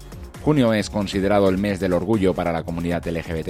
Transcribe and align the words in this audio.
Junio 0.45 0.73
es 0.73 0.91
considerado 0.91 1.47
el 1.47 1.57
mes 1.57 1.79
del 1.79 1.93
orgullo 1.93 2.35
para 2.35 2.51
la 2.51 2.63
comunidad 2.63 3.07
LGBT+, 3.07 3.49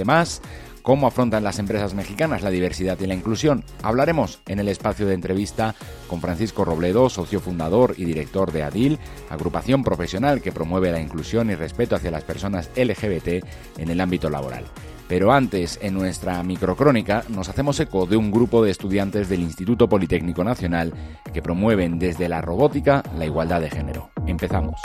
¿Cómo 0.86 1.08
afrontan 1.08 1.42
las 1.42 1.58
empresas 1.58 1.94
mexicanas 1.94 2.44
la 2.44 2.50
diversidad 2.50 2.96
y 3.00 3.08
la 3.08 3.14
inclusión? 3.14 3.64
Hablaremos 3.82 4.38
en 4.46 4.60
el 4.60 4.68
espacio 4.68 5.04
de 5.04 5.14
entrevista 5.14 5.74
con 6.06 6.20
Francisco 6.20 6.64
Robledo, 6.64 7.10
socio 7.10 7.40
fundador 7.40 7.94
y 7.96 8.04
director 8.04 8.52
de 8.52 8.62
ADIL, 8.62 9.00
agrupación 9.28 9.82
profesional 9.82 10.40
que 10.40 10.52
promueve 10.52 10.92
la 10.92 11.00
inclusión 11.00 11.50
y 11.50 11.56
respeto 11.56 11.96
hacia 11.96 12.12
las 12.12 12.22
personas 12.22 12.70
LGBT 12.76 13.44
en 13.78 13.90
el 13.90 14.00
ámbito 14.00 14.30
laboral. 14.30 14.62
Pero 15.08 15.32
antes, 15.32 15.76
en 15.82 15.94
nuestra 15.94 16.40
microcrónica, 16.44 17.24
nos 17.30 17.48
hacemos 17.48 17.80
eco 17.80 18.06
de 18.06 18.16
un 18.16 18.30
grupo 18.30 18.62
de 18.62 18.70
estudiantes 18.70 19.28
del 19.28 19.40
Instituto 19.40 19.88
Politécnico 19.88 20.44
Nacional 20.44 20.94
que 21.34 21.42
promueven 21.42 21.98
desde 21.98 22.28
la 22.28 22.42
robótica 22.42 23.02
la 23.18 23.26
igualdad 23.26 23.60
de 23.60 23.70
género. 23.70 24.10
Empezamos 24.24 24.80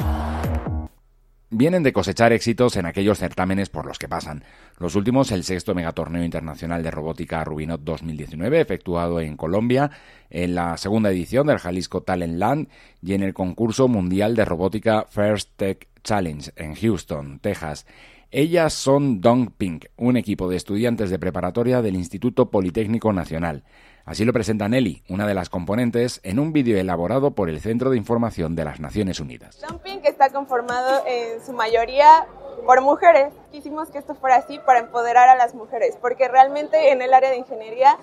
vienen 1.51 1.83
de 1.83 1.93
cosechar 1.93 2.31
éxitos 2.31 2.77
en 2.77 2.85
aquellos 2.85 3.19
certámenes 3.19 3.69
por 3.69 3.85
los 3.85 3.99
que 3.99 4.07
pasan. 4.07 4.43
Los 4.79 4.95
últimos, 4.95 5.31
el 5.31 5.43
sexto 5.43 5.75
megatorneo 5.75 6.23
internacional 6.23 6.81
de 6.81 6.89
robótica 6.89 7.43
Rubinot 7.43 7.81
2019, 7.81 8.61
efectuado 8.61 9.19
en 9.19 9.37
Colombia, 9.37 9.91
en 10.29 10.55
la 10.55 10.77
segunda 10.77 11.11
edición 11.11 11.47
del 11.47 11.59
Jalisco 11.59 12.01
Talent 12.01 12.37
Land 12.37 12.69
y 13.03 13.13
en 13.13 13.21
el 13.21 13.33
concurso 13.33 13.87
mundial 13.89 14.35
de 14.35 14.45
robótica 14.45 15.05
First 15.09 15.51
Tech 15.57 15.87
Challenge 16.03 16.51
en 16.55 16.73
Houston, 16.73 17.39
Texas. 17.39 17.85
Ellas 18.31 18.73
son 18.73 19.19
Dong 19.19 19.51
Pink, 19.57 19.87
un 19.97 20.15
equipo 20.15 20.49
de 20.49 20.55
estudiantes 20.55 21.09
de 21.09 21.19
preparatoria 21.19 21.81
del 21.81 21.95
Instituto 21.95 22.49
Politécnico 22.49 23.11
Nacional. 23.11 23.65
Así 24.05 24.25
lo 24.25 24.33
presenta 24.33 24.67
Nelly, 24.67 25.03
una 25.09 25.27
de 25.27 25.33
las 25.33 25.49
componentes, 25.49 26.19
en 26.23 26.39
un 26.39 26.53
vídeo 26.53 26.77
elaborado 26.77 27.31
por 27.31 27.49
el 27.49 27.59
Centro 27.61 27.91
de 27.91 27.97
Información 27.97 28.55
de 28.55 28.65
las 28.65 28.79
Naciones 28.79 29.19
Unidas. 29.19 29.59
Pink 29.83 30.05
está 30.05 30.29
conformado 30.29 31.03
en 31.07 31.43
su 31.45 31.53
mayoría 31.53 32.25
por 32.65 32.81
mujeres. 32.81 33.33
Quisimos 33.51 33.89
que 33.89 33.99
esto 33.99 34.15
fuera 34.15 34.37
así 34.37 34.59
para 34.65 34.79
empoderar 34.79 35.29
a 35.29 35.35
las 35.35 35.53
mujeres, 35.53 35.97
porque 36.01 36.27
realmente 36.27 36.91
en 36.91 37.01
el 37.01 37.13
área 37.13 37.29
de 37.29 37.37
ingeniería 37.37 37.97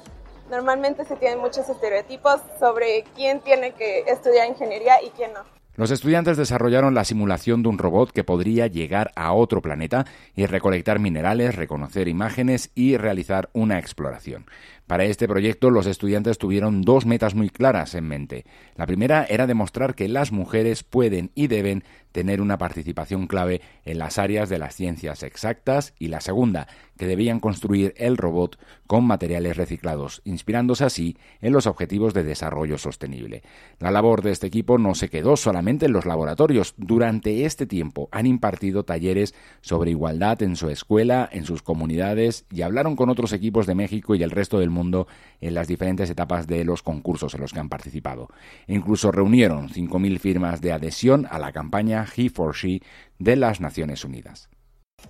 normalmente 0.51 1.05
se 1.05 1.17
tienen 1.17 1.41
muchos 1.41 1.69
estereotipos 1.69 2.41
sobre 2.59 3.05
quién 3.15 3.41
tiene 3.41 3.73
que 3.73 4.01
estudiar 4.07 4.49
ingeniería 4.49 5.03
y 5.03 5.11
quién 5.11 5.33
no. 5.33 5.41
Los 5.79 5.93
estudiantes 5.93 6.37
desarrollaron 6.37 6.95
la 6.95 7.05
simulación 7.05 7.63
de 7.63 7.69
un 7.69 7.79
robot 7.79 8.11
que 8.11 8.25
podría 8.25 8.67
llegar 8.67 9.13
a 9.15 9.33
otro 9.33 9.63
planeta 9.63 10.07
y 10.35 10.45
recolectar 10.47 10.99
minerales, 10.99 11.55
reconocer 11.55 12.09
imágenes 12.09 12.73
y 12.75 12.97
realizar 12.97 13.49
una 13.53 13.79
exploración. 13.79 14.47
Para 14.89 15.05
este 15.05 15.29
proyecto 15.29 15.71
los 15.71 15.87
estudiantes 15.87 16.39
tuvieron 16.39 16.81
dos 16.81 17.05
metas 17.05 17.35
muy 17.35 17.51
claras 17.51 17.95
en 17.95 18.09
mente. 18.09 18.47
La 18.75 18.87
primera 18.87 19.27
era 19.29 19.47
demostrar 19.47 19.95
que 19.95 20.09
las 20.09 20.33
mujeres 20.33 20.83
pueden 20.83 21.31
y 21.35 21.47
deben 21.47 21.85
tener 22.11 22.41
una 22.41 22.57
participación 22.57 23.27
clave 23.27 23.61
en 23.85 23.99
las 23.99 24.17
áreas 24.17 24.49
de 24.49 24.59
las 24.59 24.75
ciencias 24.75 25.23
exactas 25.23 25.93
y 25.99 26.09
la 26.09 26.23
segunda, 26.23 26.67
que 26.97 27.07
debían 27.07 27.39
construir 27.39 27.93
el 27.99 28.17
robot 28.17 28.59
con 28.87 29.05
materiales 29.05 29.59
reciclados, 29.59 30.23
inspirándose 30.25 30.85
así 30.85 31.19
en 31.43 31.53
los 31.53 31.67
objetivos 31.67 32.15
de 32.15 32.25
desarrollo 32.25 32.79
sostenible. 32.79 33.43
La 33.79 33.91
labor 33.91 34.23
de 34.23 34.31
este 34.31 34.47
equipo 34.47 34.79
no 34.79 34.95
se 34.95 35.11
quedó 35.11 35.37
solamente 35.37 35.85
en 35.85 35.93
los 35.93 36.07
laboratorios. 36.07 36.75
Durante 36.79 37.45
este 37.45 37.67
tiempo 37.67 38.09
han 38.11 38.25
impartido 38.25 38.85
talleres 38.85 39.35
sobre 39.61 39.91
igualdad 39.91 40.43
en 40.43 40.57
su 40.57 40.71
escuela, 40.71 41.29
en 41.31 41.45
sus 41.45 41.63
comunidades 41.63 42.47
y 42.51 42.63
hablaron 42.63 42.97
con 42.97 43.11
otros 43.11 43.35
equipos 43.35 43.67
de 43.67 43.75
México 43.75 44.15
y 44.15 44.23
el 44.23 44.31
resto 44.31 44.59
del 44.59 44.71
mundo 44.71 44.78
en 44.81 45.55
las 45.55 45.69
diferentes 45.69 46.11
etapas 46.11 46.47
de 46.47 46.65
los 46.65 46.83
concursos 46.83 47.35
en 47.35 47.41
los 47.41 47.53
que 47.53 47.61
han 47.61 47.69
participado. 47.69 48.29
incluso 48.67 49.13
reunieron 49.13 49.69
5.000 49.69 50.19
firmas 50.19 50.61
de 50.61 50.73
adhesión 50.73 51.27
a 51.31 51.39
la 51.39 51.53
campaña 51.53 52.07
He 52.17 52.31
for 52.31 52.55
She 52.55 52.81
de 53.19 53.37
las 53.37 53.61
Naciones 53.61 54.05
Unidas. 54.05 54.49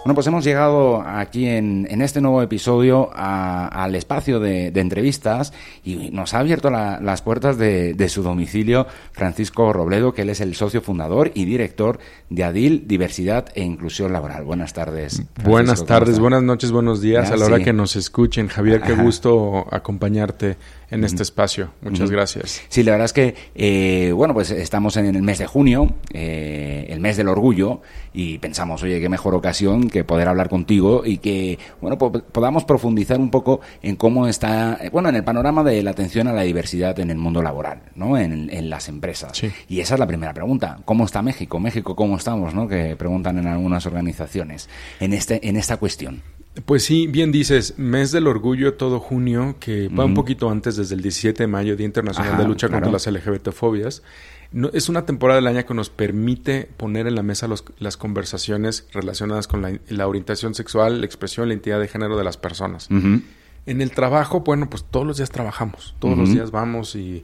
Bueno, 0.10 0.16
pues 0.16 0.26
hemos 0.26 0.44
llegado 0.44 1.04
aquí 1.06 1.46
en, 1.46 2.02
este 2.02 2.20
nuevo 2.20 2.42
episodio 2.42 3.12
al 3.14 3.94
espacio 3.94 4.40
de, 4.40 4.70
entrevistas 4.70 5.54
y 5.86 6.10
nos 6.10 6.34
ha 6.34 6.40
abierto 6.40 6.72
las 6.72 7.22
puertas 7.22 7.60
de, 7.60 8.10
su 8.10 8.24
domicilio 8.24 8.88
Francisco 9.12 9.72
Robledo, 9.72 10.12
que 10.16 10.24
él 10.24 10.32
es 10.32 10.42
el 10.42 10.56
socio 10.56 10.82
fundador 10.82 11.30
y 11.36 11.46
director 11.46 12.00
de 12.32 12.44
ADIL, 12.44 12.88
Diversidad 12.88 13.50
e 13.54 13.62
Inclusión 13.62 14.12
Laboral. 14.12 14.46
Buenas 14.46 14.74
tardes. 14.74 15.22
buenas 15.44 15.86
tardes, 15.86 16.18
buenas 16.18 16.42
noches, 16.42 16.72
buenos 16.72 17.02
días 17.02 17.30
a 17.30 17.38
la 17.38 17.46
hora 17.46 17.60
que 17.60 17.72
nos 17.72 17.96
escuchen. 17.96 18.48
Javier, 18.48 18.82
qué 18.82 18.94
gusto 18.94 19.68
acompañarte 19.70 20.58
en 20.92 21.04
este 21.04 21.24
espacio. 21.24 21.72
Muchas 21.82 22.10
gracias. 22.10 22.62
Sí, 22.68 22.84
la 22.84 22.92
verdad 22.92 23.06
es 23.06 23.14
que, 23.14 23.36
eh, 23.56 24.12
bueno, 24.12 24.34
pues 24.34 24.52
estamos 24.52 24.98
en 24.98 25.16
el 25.16 25.22
mes 25.22 25.38
de 25.38 25.46
junio, 25.46 25.94
eh, 26.14 26.88
el 26.90 27.00
mes 27.00 27.18
del 27.18 27.28
orgullo, 27.28 27.82
y 28.14 28.40
pensamos, 28.40 28.82
oye, 28.84 29.00
qué 29.00 29.10
mejor 29.10 29.36
ocasión 29.36 29.90
que 29.90 29.99
poder 30.04 30.28
hablar 30.28 30.50
contigo 30.50 31.04
y 31.06 31.18
que, 31.18 31.60
bueno, 31.82 31.98
podamos 31.98 32.64
profundizar 32.66 33.20
un 33.20 33.30
poco 33.30 33.62
en 33.82 33.96
cómo 33.96 34.28
está, 34.28 34.80
bueno, 34.92 35.10
en 35.10 35.16
el 35.16 35.24
panorama 35.24 35.64
de 35.64 35.82
la 35.84 35.92
atención 35.92 36.28
a 36.28 36.34
la 36.34 36.44
diversidad 36.44 37.00
en 37.00 37.12
el 37.12 37.18
mundo 37.18 37.42
laboral, 37.42 37.82
¿no? 37.96 38.18
En, 38.18 38.50
las 38.70 38.90
empresas. 38.90 39.42
Y 39.68 39.80
esa 39.80 39.96
es 39.96 40.00
la 40.00 40.06
primera 40.06 40.34
pregunta. 40.34 40.80
¿Cómo 40.86 41.06
está 41.06 41.22
México? 41.22 41.60
México, 41.60 41.96
¿cómo 41.96 42.18
estamos? 42.18 42.54
¿no? 42.54 42.68
Que 42.68 42.96
preguntan 42.96 43.38
en 43.40 43.48
algunas 43.48 43.86
organizaciones 43.86 44.70
en, 45.00 45.14
este, 45.14 45.48
en 45.48 45.56
esta 45.56 45.78
cuestión. 45.78 46.22
Pues 46.66 46.84
sí, 46.84 47.08
bien 47.08 47.32
dices, 47.32 47.76
mes 47.78 48.12
del 48.12 48.28
orgullo 48.28 48.74
todo 48.74 49.00
junio, 49.00 49.56
que 49.60 49.88
va 49.88 50.06
un 50.06 50.14
poquito 50.14 50.50
antes, 50.50 50.76
desde 50.76 50.96
el 50.96 51.02
17 51.02 51.44
de 51.44 51.48
mayo, 51.48 51.76
Día 51.76 51.86
Internacional 51.86 52.38
de 52.38 52.44
Lucha 52.44 52.70
contra 52.70 52.92
las 52.92 53.08
LGBTfobias. 53.08 54.04
No, 54.52 54.70
es 54.74 54.90
una 54.90 55.06
temporada 55.06 55.40
del 55.40 55.48
año 55.48 55.66
que 55.66 55.74
nos 55.74 55.90
permite 55.90 56.70
poner 56.78 57.06
en 57.08 57.16
la 57.16 57.24
mesa 57.24 57.48
las 57.78 57.98
conversaciones 57.98 58.88
relacionadas 58.92 59.48
con 59.48 59.80
la, 59.88 60.08
orientación 60.08 60.56
sexual, 60.56 61.02
la 61.02 61.06
expresión, 61.06 61.48
la 61.48 61.54
identidad 61.54 61.80
de 61.80 61.88
género 61.88 62.18
de 62.18 62.24
las 62.24 62.38
personas. 62.38 62.90
En 62.90 63.82
el 63.82 63.92
trabajo, 63.92 64.42
bueno, 64.42 64.70
pues 64.70 64.84
todos 64.90 65.06
los 65.06 65.18
días 65.18 65.30
trabajamos, 65.30 65.96
todos 66.00 66.18
los 66.18 66.34
días 66.34 66.50
vamos 66.50 66.96
y 66.96 67.24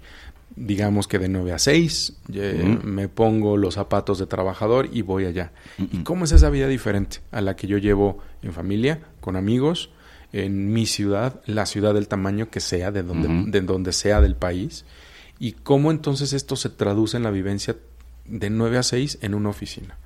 digamos 0.56 1.07
que 1.07 1.19
de 1.19 1.27
9 1.27 1.54
a 1.54 1.60
6, 1.60 2.13
me 2.83 3.10
pongo 3.10 3.57
los 3.57 3.74
zapatos 3.74 4.19
de 4.19 4.27
trabajador 4.27 4.89
y 4.92 5.01
voy 5.01 5.25
allá. 5.25 5.51
¿Y 5.77 6.04
cómo 6.04 6.25
es 6.25 6.31
esa 6.31 6.50
vida 6.50 6.68
diferente 6.68 7.19
a 7.31 7.42
la 7.42 7.56
que 7.56 7.68
yo 7.68 7.77
llevo 7.77 8.19
en 8.44 8.54
familia, 8.54 9.00
con 9.19 9.36
amigos, 9.36 9.89
en 10.31 10.72
mi 10.72 10.86
ciudad, 10.86 11.42
la 11.45 11.66
ciudad 11.66 11.94
del 11.94 12.07
tamaño 12.07 12.50
que 12.50 12.60
sea, 12.60 12.92
de 12.92 13.04
donde, 13.04 13.51
de 13.51 13.66
donde 13.66 13.94
sea 13.94 14.22
del 14.22 14.36
país? 14.36 14.86
¿Y 15.40 15.54
cómo 15.54 15.92
entonces 15.92 16.34
esto 16.34 16.56
se 16.56 16.70
traduce 16.70 17.18
en 17.18 17.24
la 17.24 17.32
vivencia 17.32 17.76
de 18.26 18.50
9 18.50 18.78
a 18.78 18.84
6 18.84 19.20
en 19.22 19.36
una 19.36 19.50
oficina? 19.50 19.98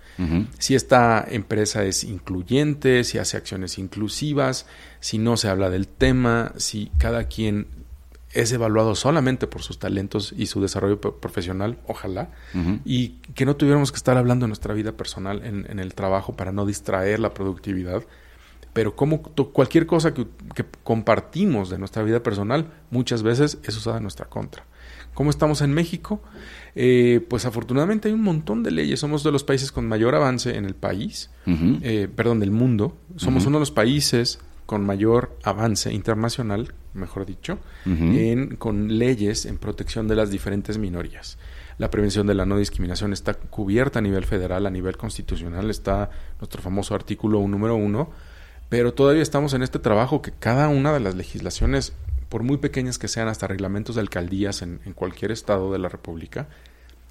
Si 0.58 0.76
esta 0.76 1.26
empresa 1.30 1.86
es 1.86 2.04
incluyente, 2.04 3.06
si 3.06 3.18
hace 3.20 3.38
acciones 3.38 3.78
inclusivas, 3.78 4.66
si 5.00 5.18
no 5.18 5.38
se 5.38 5.48
habla 5.48 5.70
del 5.70 5.88
tema, 5.88 6.52
si 6.58 6.92
cada 6.98 7.24
quien 7.30 7.68
es 8.34 8.52
evaluado 8.52 8.96
solamente 8.96 9.48
por 9.48 9.64
sus 9.64 9.80
talentos 9.80 10.34
y 10.38 10.48
su 10.48 10.62
desarrollo 10.62 11.00
profesional, 11.00 11.80
ojalá, 11.88 12.32
y 12.86 13.10
que 13.34 13.46
no 13.46 13.56
tuviéramos 13.56 13.92
que 13.92 13.98
estar 13.98 14.18
hablando 14.18 14.44
de 14.44 14.50
nuestra 14.50 14.74
vida 14.74 14.92
personal 14.92 15.42
en, 15.44 15.80
el 15.80 15.94
trabajo 15.96 16.36
para 16.36 16.52
no 16.52 16.66
distraer 16.66 17.20
la 17.20 17.34
productividad, 17.34 18.04
pero 18.74 18.96
como 18.96 19.24
cualquier 19.24 19.88
cosa 19.88 20.14
que, 20.14 20.28
compartimos 20.84 21.70
de 21.70 21.80
nuestra 21.80 22.04
vida 22.04 22.22
personal 22.22 22.72
muchas 22.92 23.24
veces 23.24 23.58
es 23.64 23.78
usada 23.78 23.98
en 23.98 24.04
nuestra 24.04 24.26
contra. 24.26 24.66
¿Cómo 25.14 25.30
estamos 25.30 25.62
en 25.62 25.74
México? 25.74 26.22
Eh, 26.76 27.26
pues 27.28 27.46
afortunadamente 27.46 28.08
hay 28.08 28.14
un 28.14 28.24
montón 28.24 28.64
de 28.64 28.72
leyes. 28.72 29.00
Somos 29.00 29.24
de 29.24 29.32
los 29.32 29.44
países 29.44 29.72
con 29.72 29.88
mayor 29.88 30.16
avance 30.16 30.56
en 30.56 30.66
el 30.66 30.76
país, 30.76 31.30
eh, 31.46 32.08
perdón, 32.16 32.40
del 32.40 32.52
mundo. 32.52 32.98
Somos 33.16 33.46
uno 33.46 33.58
de 33.58 33.62
los 33.62 33.72
países 33.72 34.40
con 34.66 34.86
mayor 34.86 35.36
avance 35.44 35.92
internacional, 35.92 36.74
mejor 36.94 37.26
dicho, 37.26 37.58
en, 37.86 38.56
con 38.56 39.00
leyes 39.00 39.46
en 39.46 39.58
protección 39.58 40.08
de 40.08 40.16
las 40.16 40.30
diferentes 40.30 40.78
minorías. 40.78 41.40
La 41.80 41.90
prevención 41.90 42.28
de 42.28 42.36
la 42.36 42.46
no 42.46 42.58
discriminación 42.58 43.12
está 43.14 43.34
cubierta 43.34 43.98
a 44.00 44.02
nivel 44.02 44.26
federal, 44.26 44.68
a 44.68 44.70
nivel 44.70 44.96
constitucional, 44.96 45.72
está 45.72 46.12
nuestro 46.40 46.62
famoso 46.62 46.94
artículo 46.94 47.40
número 47.48 47.76
uno, 47.76 48.12
pero 48.70 48.94
todavía 48.94 49.24
estamos 49.24 49.56
en 49.56 49.64
este 49.64 49.80
trabajo 49.80 50.22
que 50.22 50.32
cada 50.32 50.70
una 50.70 50.94
de 50.94 51.00
las 51.00 51.16
legislaciones, 51.16 51.94
por 52.30 52.44
muy 52.44 52.58
pequeñas 52.58 52.98
que 52.98 53.08
sean, 53.08 53.28
hasta 53.28 53.48
reglamentos 53.48 53.96
de 53.96 54.02
alcaldías 54.02 54.62
en, 54.62 54.80
cualquier 54.94 55.32
estado 55.32 55.74
de 55.74 55.80
la 55.80 55.90
República, 55.90 56.48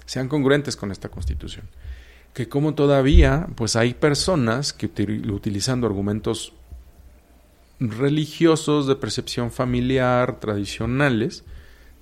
sean 0.05 0.29
congruentes 0.29 0.75
con 0.75 0.91
esta 0.91 1.09
constitución. 1.09 1.69
Que 2.33 2.47
como 2.47 2.73
todavía, 2.73 3.47
pues 3.55 3.75
hay 3.75 3.93
personas 3.93 4.71
que 4.73 4.87
utilizando 5.29 5.87
argumentos 5.87 6.53
religiosos 7.79 8.87
de 8.87 8.95
percepción 8.95 9.51
familiar 9.51 10.39
tradicionales 10.39 11.43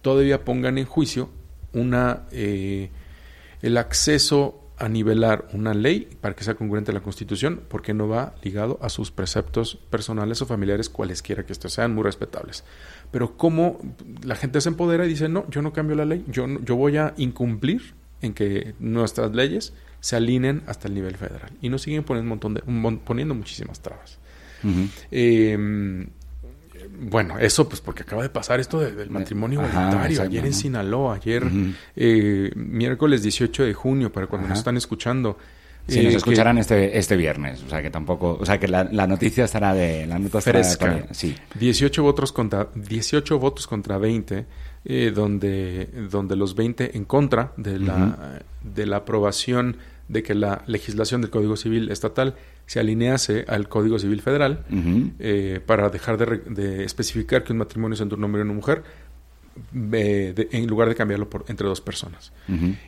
todavía 0.02 0.44
pongan 0.44 0.78
en 0.78 0.86
juicio 0.86 1.30
una 1.74 2.24
eh, 2.31 2.90
el 3.62 3.78
acceso 3.78 4.67
a 4.78 4.90
nivelar 4.90 5.48
una 5.54 5.74
ley 5.74 6.08
para 6.22 6.36
que 6.36 6.44
sea 6.44 6.56
congruente 6.56 6.92
a 6.92 6.94
la 6.94 7.02
Constitución, 7.02 7.62
porque 7.68 7.94
no 7.94 8.08
va 8.08 8.36
ligado 8.44 8.78
a 8.82 8.90
sus 8.90 9.12
preceptos 9.12 9.76
personales 9.76 10.42
o 10.42 10.46
familiares, 10.46 10.90
cualesquiera 10.90 11.46
que 11.46 11.54
estos 11.54 11.74
sean, 11.74 11.96
muy 11.96 12.04
respetables. 12.04 12.64
Pero 13.12 13.38
como 13.38 13.80
la 14.24 14.36
gente 14.36 14.62
se 14.62 14.70
empodera 14.70 15.06
y 15.06 15.10
dice, 15.10 15.30
no, 15.30 15.50
yo 15.50 15.62
no 15.62 15.74
cambio 15.74 15.96
la 15.96 16.06
ley, 16.06 16.24
yo, 16.28 16.46
yo 16.64 16.76
voy 16.76 16.98
a 16.98 17.14
incumplir 17.18 17.96
en 18.22 18.34
que 18.34 18.76
nuestras 18.80 19.34
leyes 19.34 19.74
se 20.00 20.16
alineen 20.16 20.64
hasta 20.68 20.88
el 20.88 20.94
nivel 20.94 21.16
federal. 21.18 21.52
Y 21.62 21.70
nos 21.70 21.82
siguen 21.82 22.04
poniendo, 22.04 22.26
un 22.26 22.30
montón 22.30 22.54
de, 22.54 22.62
poniendo 23.04 23.36
muchísimas 23.36 23.82
trabas. 23.82 24.20
Bueno, 27.00 27.39
eso 27.39 27.68
pues 27.68 27.81
porque 27.81 28.04
acaba 28.04 28.24
de 28.24 28.30
pasar 28.30 28.60
esto 28.60 28.80
del 28.80 29.10
matrimonio 29.10 29.62
voluntario, 29.62 30.22
ayer 30.22 30.45
en 30.45 30.54
Sinaloa, 30.54 31.16
ayer 31.16 31.44
eh, 31.95 32.51
miércoles 32.56 33.24
18 33.24 33.66
de 33.66 33.74
junio, 33.74 34.12
para 34.12 34.28
cuando 34.28 34.48
nos 34.48 34.60
están 34.60 34.78
escuchando. 34.78 35.38
Si 35.88 36.04
nos 36.04 36.13
eh, 36.13 36.18
escucharán 36.18 36.57
este, 36.57 36.98
este 36.98 37.16
viernes, 37.16 37.63
o 37.63 37.69
sea 37.69 37.81
que 37.81 37.89
tampoco, 37.89 38.38
o 38.39 38.45
sea 38.45 38.60
que 38.60 38.68
la, 38.68 38.84
noticia 39.07 39.45
estará 39.45 39.74
de 39.74 40.06
la 40.06 40.19
nota 40.19 40.42
fresca. 40.42 41.06
sí. 41.12 41.36
18 41.57 42.04
votos 42.04 42.34
contra 42.34 42.68
18 42.75 43.40
votos 43.40 43.68
contra 43.68 43.98
20, 43.98 44.45
eh, 44.83 45.12
donde 45.16 45.90
donde 46.12 46.36
los 46.36 46.56
20 46.56 46.98
en 46.98 47.06
contra 47.06 47.54
de 47.56 47.80
la 47.80 48.42
de 48.62 48.86
la 48.86 48.98
aprobación 48.98 49.78
de 50.07 50.24
que 50.24 50.36
la 50.36 50.63
legislación 50.68 51.21
del 51.21 51.30
Código 51.30 51.57
Civil 51.57 51.89
estatal 51.92 52.36
se 52.65 52.80
alinease 52.80 53.45
al 53.48 53.68
Código 53.68 54.00
Civil 54.00 54.21
Federal 54.21 54.63
eh, 55.19 55.62
para 55.65 55.89
dejar 55.89 56.18
de, 56.18 56.83
especificar 56.83 57.44
que 57.44 57.54
un 57.54 57.59
matrimonio 57.59 57.95
es 57.95 58.01
entre 58.01 58.18
un 58.18 58.24
hombre 58.24 58.42
y 58.42 58.44
una 58.44 58.54
mujer 58.54 58.83
eh, 59.74 60.48
en 60.51 60.68
lugar 60.68 60.88
de 60.89 60.95
cambiarlo 60.95 61.30
por, 61.30 61.45
entre 61.48 61.68
dos 61.68 61.81
personas. 61.81 62.31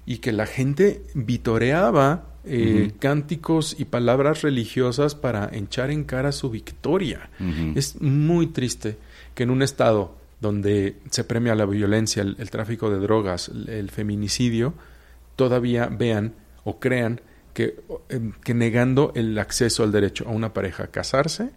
Y 0.06 0.18
que 0.18 0.32
la 0.32 0.46
gente 0.46 1.04
vitoreaba 1.14 2.26
eh, 2.46 2.92
cánticos 3.00 3.76
y 3.78 3.86
palabras 3.86 4.42
religiosas 4.42 5.16
para 5.16 5.50
echar 5.54 5.92
en 5.92 6.04
cara 6.04 6.32
su 6.32 6.50
victoria. 6.50 7.30
Es 7.76 8.02
muy 8.02 8.48
triste 8.48 8.98
que 9.36 9.44
en 9.44 9.50
un 9.50 9.62
estado 9.62 10.18
donde 10.40 10.96
se 11.10 11.26
premia 11.26 11.54
la 11.54 11.66
violencia, 11.66 12.22
el 12.22 12.50
tráfico 12.50 12.90
de 12.90 13.00
drogas, 13.00 13.50
el 13.68 13.90
feminicidio, 13.90 14.74
todavía 15.36 15.88
vean 15.88 16.34
o 16.70 16.80
crean 16.80 17.22
Em, 18.10 18.32
que, 18.44 18.54
negando 18.54 19.12
el 19.16 19.38
acceso 19.38 19.84
al 19.84 19.92
derecho 19.92 20.26
a 20.28 20.32
una 20.32 20.54
pareja 20.54 20.84
a 20.84 20.88
casarse 20.88 21.50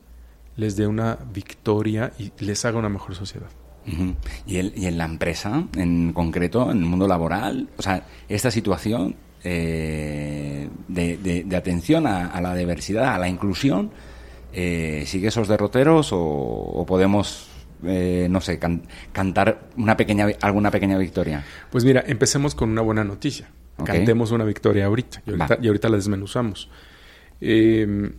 les 0.56 0.76
dé 0.76 0.86
una 0.86 1.18
victoria 1.32 2.12
y 2.18 2.32
les 2.40 2.64
haga 2.64 2.78
una 2.78 2.88
mejor 2.88 3.14
sociedad. 3.14 3.48
¿Y, 4.46 4.58
¿Y, 4.58 4.86
en 4.86 4.98
la 4.98 5.04
empresa, 5.04 5.64
en 5.76 6.12
concreto, 6.12 6.70
en 6.70 6.78
el 6.78 6.84
mundo 6.84 7.08
laboral? 7.08 7.68
O 7.78 7.82
sea, 7.82 8.06
esta 8.28 8.50
situación 8.50 9.16
eh, 9.44 10.68
de, 10.88 11.56
atención 11.56 12.06
a, 12.06 12.40
la 12.40 12.54
diversidad, 12.54 13.14
a 13.14 13.18
la 13.18 13.28
inclusión, 13.28 13.90
eh, 14.52 15.04
¿sigue 15.06 15.28
esos 15.28 15.48
derroteros 15.48 16.10
o, 16.12 16.84
podemos, 16.86 17.48
eh, 17.84 18.26
no 18.30 18.40
sé, 18.40 18.60
cantar 19.12 19.68
una 19.76 19.96
pequeña, 19.96 20.26
alguna 20.42 20.70
pequeña 20.70 20.98
victoria? 20.98 21.44
Pues 21.70 21.84
mira, 21.84 22.04
empecemos 22.06 22.54
con 22.54 22.70
una 22.70 22.82
buena 22.82 23.04
noticia. 23.04 23.48
Cantemos 23.84 24.30
una 24.30 24.44
victoria 24.44 24.86
ahorita 24.86 25.22
y 25.26 25.66
ahorita, 25.66 25.88
la 25.88 25.96
desmenuzamos. 25.96 26.68
Eh, 27.40 28.12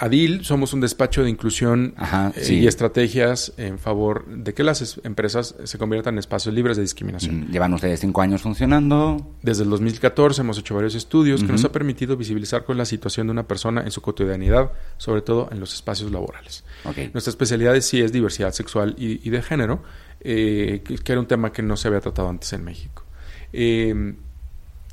Adil, 0.00 0.44
somos 0.44 0.72
un 0.74 0.80
despacho 0.80 1.24
de 1.24 1.30
inclusión 1.30 1.94
eh, 2.36 2.52
y 2.54 2.68
estrategias 2.68 3.52
en 3.56 3.80
favor 3.80 4.26
de 4.28 4.54
que 4.54 4.62
las 4.62 5.00
empresas 5.02 5.56
se 5.64 5.76
conviertan 5.76 6.14
en 6.14 6.18
espacios 6.20 6.54
libres 6.54 6.76
de 6.76 6.84
discriminación. 6.84 7.40
Mm, 7.40 7.50
llevan 7.50 7.74
ustedes 7.74 7.98
cinco 7.98 8.22
años 8.22 8.42
funcionando. 8.42 9.34
Desde 9.42 9.64
el 9.64 9.70
2014 9.70 10.42
hemos 10.42 10.56
hecho 10.56 10.76
varios 10.76 10.94
estudios 10.94 11.42
que 11.42 11.50
nos 11.50 11.64
ha 11.64 11.72
permitido 11.72 12.16
visibilizar 12.16 12.64
con 12.64 12.78
la 12.78 12.84
situación 12.84 13.26
de 13.26 13.32
una 13.32 13.48
persona 13.48 13.82
en 13.82 13.90
su 13.90 14.00
cotidianidad, 14.00 14.70
sobre 14.98 15.20
todo 15.22 15.48
en 15.50 15.58
los 15.58 15.74
espacios 15.74 16.12
laborales. 16.12 16.62
Nuestra 17.12 17.30
especialidad 17.30 17.78
sí 17.80 18.00
es 18.00 18.12
diversidad 18.12 18.52
sexual 18.52 18.94
y, 18.96 19.28
de 19.28 19.42
género, 19.42 19.82
eh, 20.20 20.84
que, 20.84 21.12
era 21.12 21.20
un 21.20 21.26
tema 21.26 21.50
que 21.50 21.62
no 21.62 21.76
se 21.76 21.88
había 21.88 22.00
tratado 22.00 22.28
antes 22.28 22.52
en 22.52 22.62
México. 22.62 23.02
Eh, 23.52 24.14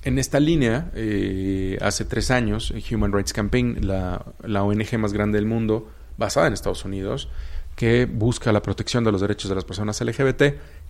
en 0.05 0.19
esta 0.19 0.39
línea, 0.39 0.91
eh, 0.93 1.77
hace 1.81 2.05
tres 2.05 2.29
años, 2.29 2.71
Human 2.91 3.11
Rights 3.11 3.33
Campaign, 3.33 3.87
la, 3.87 4.23
ONG 4.63 4.99
más 4.99 5.13
grande 5.13 5.39
del 5.39 5.47
mundo, 5.47 5.89
basada 6.17 6.45
en 6.45 6.53
Estados 6.53 6.85
Unidos, 6.85 7.27
que 7.75 8.05
busca 8.05 8.53
la 8.53 8.61
protección 8.61 9.03
de 9.03 9.11
los 9.11 9.19
derechos 9.19 9.49
de 9.49 9.55
las 9.55 9.65
personas 9.65 9.99
LGBT, 9.99 10.43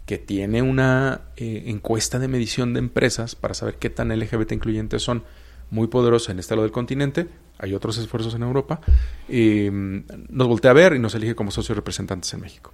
que 0.06 0.18
tiene 0.18 0.62
una 0.62 1.22
eh, 1.38 1.64
encuesta 1.68 2.20
de 2.20 2.28
medición 2.28 2.74
de 2.74 2.80
empresas 2.80 3.36
para 3.36 3.54
saber 3.54 3.76
qué 3.76 3.90
tan 3.90 4.10
LGBT 4.10 4.52
incluyentes 4.52 5.02
son, 5.02 5.24
muy 5.72 5.88
poderosa 5.88 6.34
en 6.34 6.40
este 6.40 6.54
lado 6.54 6.64
del 6.64 6.74
continente, 6.74 7.28
hay 7.58 7.74
otros 7.74 7.98
esfuerzos 7.98 8.36
en 8.36 8.44
Europa, 8.44 8.82
nos 9.28 10.48
voltea 10.48 10.72
a 10.72 10.74
ver 10.76 10.94
y 10.94 11.00
nos 11.00 11.16
elige 11.16 11.36
como 11.36 11.52
socios 11.52 11.76
representantes 11.76 12.32
en 12.34 12.42
México. 12.42 12.72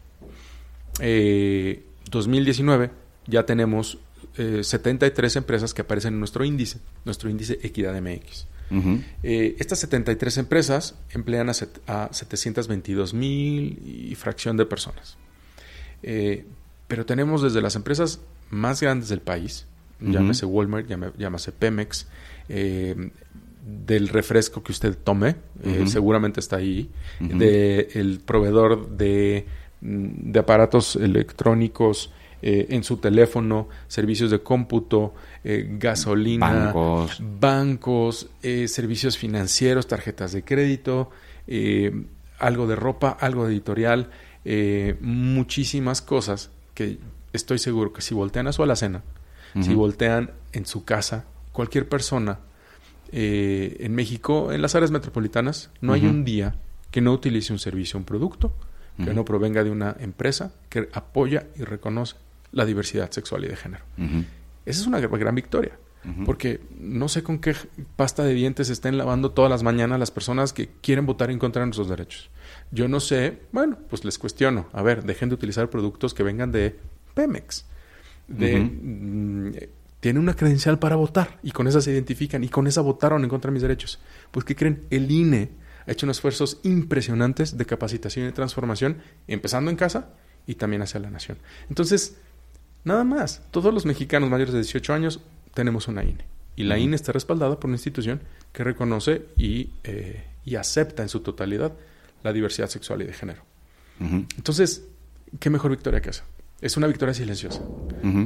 2019 2.10 2.86
eh, 2.86 2.90
ya 3.28 3.46
tenemos 3.46 4.00
73 4.34 5.36
eh, 5.36 5.40
empresas 5.40 5.74
que 5.74 5.82
aparecen 5.82 6.14
en 6.14 6.20
nuestro 6.20 6.46
índice, 6.46 6.80
nuestro 7.06 7.30
índice 7.30 7.60
Equidad 7.64 8.00
MX. 8.00 8.48
Eh, 9.24 9.58
estas 9.60 9.80
73 9.80 10.38
empresas 10.38 10.96
emplean 11.10 11.50
a, 11.50 11.54
722 11.54 13.14
mil 13.14 13.78
y 13.86 14.16
fracción 14.16 14.56
de 14.56 14.66
personas. 14.66 15.18
Eh, 16.04 16.46
pero 16.88 17.06
tenemos 17.06 17.42
desde 17.42 17.62
las 17.62 17.76
empresas 17.76 18.22
más 18.50 18.82
grandes 18.82 19.10
del 19.10 19.20
país, 19.20 19.68
llámese 20.00 20.46
Walmart, 20.46 20.88
llámese 21.18 21.52
Pemex, 21.52 22.08
del 22.48 24.08
refresco 24.08 24.64
que 24.64 24.72
usted 24.72 24.98
tome, 24.98 25.36
seguramente 25.88 26.40
está 26.40 26.56
ahí, 26.58 26.90
del 27.20 28.22
proveedor 28.26 28.90
de, 28.90 29.46
de, 29.82 30.40
aparatos 30.40 30.96
electrónicos 30.96 32.12
eh, 32.42 32.68
en 32.70 32.84
su 32.84 32.98
teléfono, 32.98 33.68
servicios 33.88 34.32
de 34.32 34.42
cómputo, 34.42 35.14
eh, 35.44 35.68
gasolina, 35.80 36.74
bancos, 37.20 38.30
servicios 38.42 39.18
financieros, 39.18 39.88
tarjetas 39.88 40.32
de 40.32 40.44
crédito, 40.44 41.10
algo 42.40 42.68
de 42.68 42.76
ropa, 42.76 43.10
algo 43.20 43.46
de 43.46 43.54
editorial, 43.54 44.10
muchísimas 45.02 46.02
cosas 46.02 46.52
que 46.74 47.00
estoy 47.34 47.60
seguro 47.60 47.94
que 47.94 48.02
si 48.02 48.14
voltean 48.14 48.48
a 48.48 48.54
su 48.54 48.64
alacena, 48.64 49.04
si 49.60 49.74
voltean 49.74 50.32
en 50.54 50.66
su 50.66 50.86
casa, 50.86 51.26
cualquier 51.52 51.90
persona 51.90 52.40
eh, 53.12 53.78
en 53.82 53.94
México, 53.94 54.54
en 54.54 54.62
las 54.62 54.76
áreas 54.76 54.92
metropolitanas, 54.92 55.70
no 55.82 55.94
hay 55.94 56.06
un 56.06 56.24
día 56.24 56.56
que 56.92 57.02
no 57.02 57.12
utilice 57.12 57.52
un 57.52 57.60
servicio, 57.60 57.98
un 57.98 58.06
producto, 58.06 58.54
que 58.98 59.14
no 59.14 59.26
provenga 59.26 59.64
de 59.64 59.72
una 59.72 59.96
empresa 60.00 60.54
que 60.70 60.88
apoya 60.94 61.48
y 61.56 61.64
reconoce 61.64 62.16
la 62.52 62.66
diversidad 62.66 63.12
sexual 63.12 63.46
y 63.46 63.48
de 63.48 63.56
género. 63.56 63.84
Esa 64.66 64.82
es 64.82 64.88
una 64.88 65.00
gran 65.00 65.36
victoria. 65.36 65.78
Porque 66.26 66.62
no 66.80 67.08
sé 67.08 67.22
con 67.22 67.38
qué 67.38 67.56
pasta 67.96 68.24
de 68.24 68.34
dientes 68.34 68.72
estén 68.72 68.98
lavando 68.98 69.32
todas 69.32 69.52
las 69.52 69.62
mañanas 69.62 70.00
las 70.00 70.10
personas 70.10 70.52
que 70.52 70.70
quieren 70.82 71.06
votar 71.06 71.30
en 71.30 71.38
contra 71.38 71.62
de 71.62 71.68
nuestros 71.68 71.90
derechos. 71.90 72.32
Yo 72.72 72.88
no 72.88 73.00
sé, 73.00 73.44
bueno, 73.52 73.78
pues 73.88 74.04
les 74.04 74.18
cuestiono. 74.18 74.68
A 74.74 74.82
ver, 74.82 75.04
dejen 75.04 75.30
de 75.30 75.36
utilizar 75.36 75.70
productos 75.70 76.16
que 76.16 76.24
vengan 76.24 76.52
de 76.52 76.76
Pemex, 77.14 77.66
de 78.28 79.70
tiene 80.00 80.20
una 80.20 80.36
credencial 80.36 80.80
para 80.80 80.96
votar 80.96 81.40
y 81.44 81.52
con 81.52 81.68
esa 81.68 81.80
se 81.80 81.92
identifican 81.92 82.44
y 82.44 82.50
con 82.50 82.66
esa 82.66 82.82
votaron 82.82 83.24
en 83.24 83.30
contra 83.30 83.50
de 83.50 83.54
mis 83.54 83.62
derechos. 83.62 84.00
Pues 84.32 84.44
¿qué 84.44 84.56
creen? 84.56 84.88
El 84.90 85.12
INE 85.12 85.52
ha 85.86 85.92
hecho 85.92 86.08
unos 86.08 86.18
esfuerzos 86.18 86.60
impresionantes 86.64 87.56
de 87.56 87.66
capacitación 87.66 88.28
y 88.28 88.32
transformación, 88.32 88.98
empezando 89.28 89.70
en 89.70 89.78
casa 89.78 90.10
y 90.48 90.56
también 90.56 90.82
hacia 90.82 91.00
la 91.00 91.12
nación. 91.12 91.38
Entonces, 91.70 92.18
nada 92.84 93.04
más, 93.04 93.42
todos 93.52 93.74
los 93.74 93.86
mexicanos 93.86 94.30
mayores 94.30 94.54
de 94.54 94.60
18 94.60 94.94
años 94.94 95.20
tenemos 95.54 95.88
una 95.88 96.04
INE 96.04 96.26
y 96.56 96.64
la 96.64 96.78
INE 96.78 96.96
está 96.96 97.12
respaldada 97.12 97.60
por 97.60 97.68
una 97.68 97.76
institución 97.76 98.22
que 98.52 98.64
reconoce 98.64 99.26
y, 99.38 99.70
eh, 99.84 100.26
y, 100.46 100.56
acepta 100.56 101.04
en 101.04 101.10
su 101.10 101.22
totalidad 101.22 101.74
la 102.24 102.34
diversidad 102.34 102.68
sexual 102.68 103.02
y 103.02 103.06
de 103.06 103.14
género. 103.14 103.44
Entonces, 104.00 104.84
¿qué 105.40 105.52
mejor 105.52 105.70
victoria 105.70 106.02
que 106.02 106.10
esa? 106.10 106.24
es 106.62 106.78
una 106.78 106.86
victoria 106.86 107.14
silenciosa, 107.14 107.62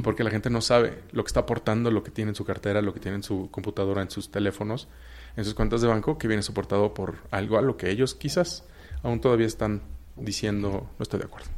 porque 0.02 0.22
la 0.22 0.30
gente 0.30 0.50
no 0.50 0.60
sabe 0.60 1.02
lo 1.12 1.24
que 1.24 1.28
está 1.28 1.40
aportando, 1.40 1.90
lo 1.90 2.02
que 2.02 2.10
tiene 2.10 2.30
en 2.30 2.34
su 2.34 2.44
cartera, 2.44 2.82
lo 2.82 2.92
que 2.92 3.00
tiene 3.00 3.16
en 3.16 3.22
su 3.22 3.50
computadora, 3.50 4.02
en 4.02 4.10
sus 4.10 4.30
teléfonos, 4.30 4.88
en 5.36 5.44
sus 5.44 5.54
cuentas 5.54 5.80
de 5.80 5.88
banco, 5.88 6.18
que 6.18 6.28
viene 6.28 6.42
soportado 6.42 6.92
por 6.92 7.16
algo 7.30 7.56
a 7.56 7.62
lo 7.62 7.78
que 7.78 7.90
ellos 7.90 8.14
quizás 8.14 8.64
aún 9.02 9.20
todavía 9.20 9.46
están 9.46 9.80
diciendo 10.16 10.90
no 10.98 11.02
estoy 11.02 11.20
de 11.20 11.26
acuerdo. 11.26 11.48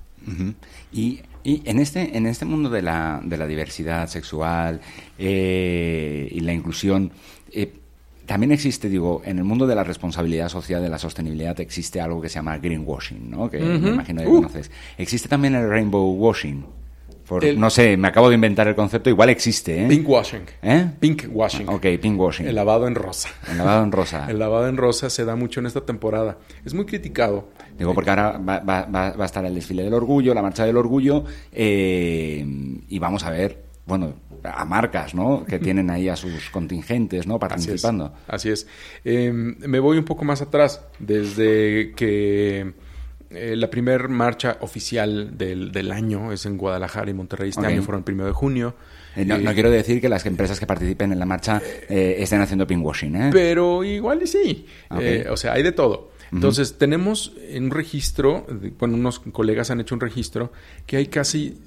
Y, 0.93 1.21
y, 1.45 1.63
en 1.65 1.79
este 1.79 2.17
en 2.17 2.27
este 2.27 2.45
mundo 2.45 2.69
de 2.71 2.83
la, 2.83 3.21
de 3.25 3.37
la 3.37 3.47
diversidad 3.47 4.09
sexual 4.09 4.81
eh, 5.19 6.29
y 6.31 6.41
la 6.41 6.53
inclusión, 6.53 7.13
eh, 7.53 7.73
también 8.27 8.53
existe, 8.53 8.91
digo, 8.91 9.23
en 9.25 9.39
el 9.39 9.45
mundo 9.45 9.67
de 9.67 9.75
la 9.75 9.85
responsabilidad 9.85 10.51
social, 10.51 10.83
de 10.83 10.91
la 10.91 10.99
sostenibilidad, 10.99 11.59
existe 11.61 12.01
algo 12.01 12.21
que 12.21 12.29
se 12.29 12.35
llama 12.35 12.59
greenwashing, 12.59 13.31
¿no? 13.31 13.49
Que 13.49 13.59
me 13.59 13.89
imagino 13.89 14.21
que 14.21 14.29
uh. 14.29 14.35
conoces. 14.35 14.71
Existe 14.99 15.29
también 15.29 15.55
el 15.55 15.69
rainbow 15.69 16.13
washing. 16.13 16.78
No 17.57 17.71
sé, 17.71 17.97
me 17.97 18.09
acabo 18.09 18.29
de 18.29 18.35
inventar 18.35 18.69
el 18.69 18.75
concepto, 18.75 19.11
igual 19.11 19.31
existe, 19.31 19.85
¿eh? 19.85 19.89
Pinkwashing. 19.89 20.43
¿Eh? 20.63 20.91
Pinkwashing. 20.99 21.69
Ok, 21.69 21.87
pinkwashing. 22.01 22.47
El 22.47 22.55
lavado 22.55 22.87
en 22.87 22.95
rosa. 22.95 23.29
El 23.51 23.59
lavado 23.59 23.85
en 23.85 23.93
rosa. 23.93 24.27
el 24.31 24.39
lavado 24.39 24.69
en 24.69 24.77
rosa 24.77 25.11
se 25.11 25.25
da 25.25 25.37
mucho 25.37 25.61
en 25.61 25.67
esta 25.67 25.83
temporada. 25.83 26.39
Es 26.65 26.75
muy 26.75 26.87
criticado. 26.87 27.49
Digo, 27.77 27.95
porque 27.95 28.11
ahora 28.11 28.39
va, 28.39 29.15
a 29.19 29.25
estar 29.25 29.45
el 29.45 29.55
desfile 29.55 29.85
del 29.85 29.95
orgullo, 29.95 30.35
la 30.35 30.43
marcha 30.43 30.65
del 30.65 30.77
orgullo, 30.77 31.25
eh, 31.53 32.45
y 32.89 32.99
vamos 32.99 33.25
a 33.25 33.31
ver, 33.31 33.63
bueno, 33.87 34.15
a 34.43 34.65
marcas, 34.65 35.15
¿no? 35.15 35.45
Que 35.45 35.59
tienen 35.59 35.91
ahí 35.91 36.09
a 36.09 36.17
sus 36.17 36.51
contingentes, 36.51 37.27
¿no? 37.27 37.39
Participando. 37.39 38.13
Así 38.27 38.51
es. 38.51 38.67
Em, 39.05 39.57
me 39.59 39.81
voy 39.81 39.99
un 39.99 40.05
poco 40.05 40.25
más 40.25 40.43
atrás, 40.43 40.85
desde 40.99 41.93
que 41.95 42.73
eh, 43.31 43.55
la 43.57 43.69
primera 43.69 44.09
marcha 44.09 44.57
oficial 44.61 45.37
del, 45.37 45.71
del, 45.71 45.93
año 45.93 46.33
es 46.33 46.47
en 46.47 46.57
Guadalajara 46.57 47.11
y 47.11 47.15
Monterrey. 47.15 47.51
Este 47.51 47.67
año 47.67 47.83
fueron 47.83 48.01
el 48.01 48.05
primero 48.05 48.27
de 48.27 48.33
junio. 48.33 48.75
Eh, 49.17 49.25
no, 49.25 49.39
no, 49.39 49.53
quiero 49.53 49.71
decir 49.71 50.01
que 50.01 50.09
las 50.09 50.25
empresas 50.27 50.59
que 50.59 50.67
participen 50.67 51.13
en 51.13 51.19
la 51.19 51.27
marcha 51.27 51.61
eh, 51.89 52.17
estén 52.19 52.41
haciendo 52.41 52.67
pinkwashing, 52.67 53.17
¿eh? 53.17 53.31
Pero 53.33 53.85
igual 53.85 54.23
y 54.23 54.27
sí. 54.27 54.67
o 55.29 55.37
sea, 55.37 55.53
hay 55.53 55.63
de 55.63 55.73
todo. 55.73 56.13
Entonces, 56.31 56.77
tenemos 56.77 57.33
en 57.49 57.65
un 57.65 57.71
registro, 57.71 58.47
bueno, 58.79 58.97
unos 58.97 59.21
colegas 59.21 59.71
han 59.71 59.81
hecho 59.81 59.95
un 59.95 60.01
registro 60.03 60.53
que 60.87 60.99
hay 60.99 61.07
casi 61.07 61.59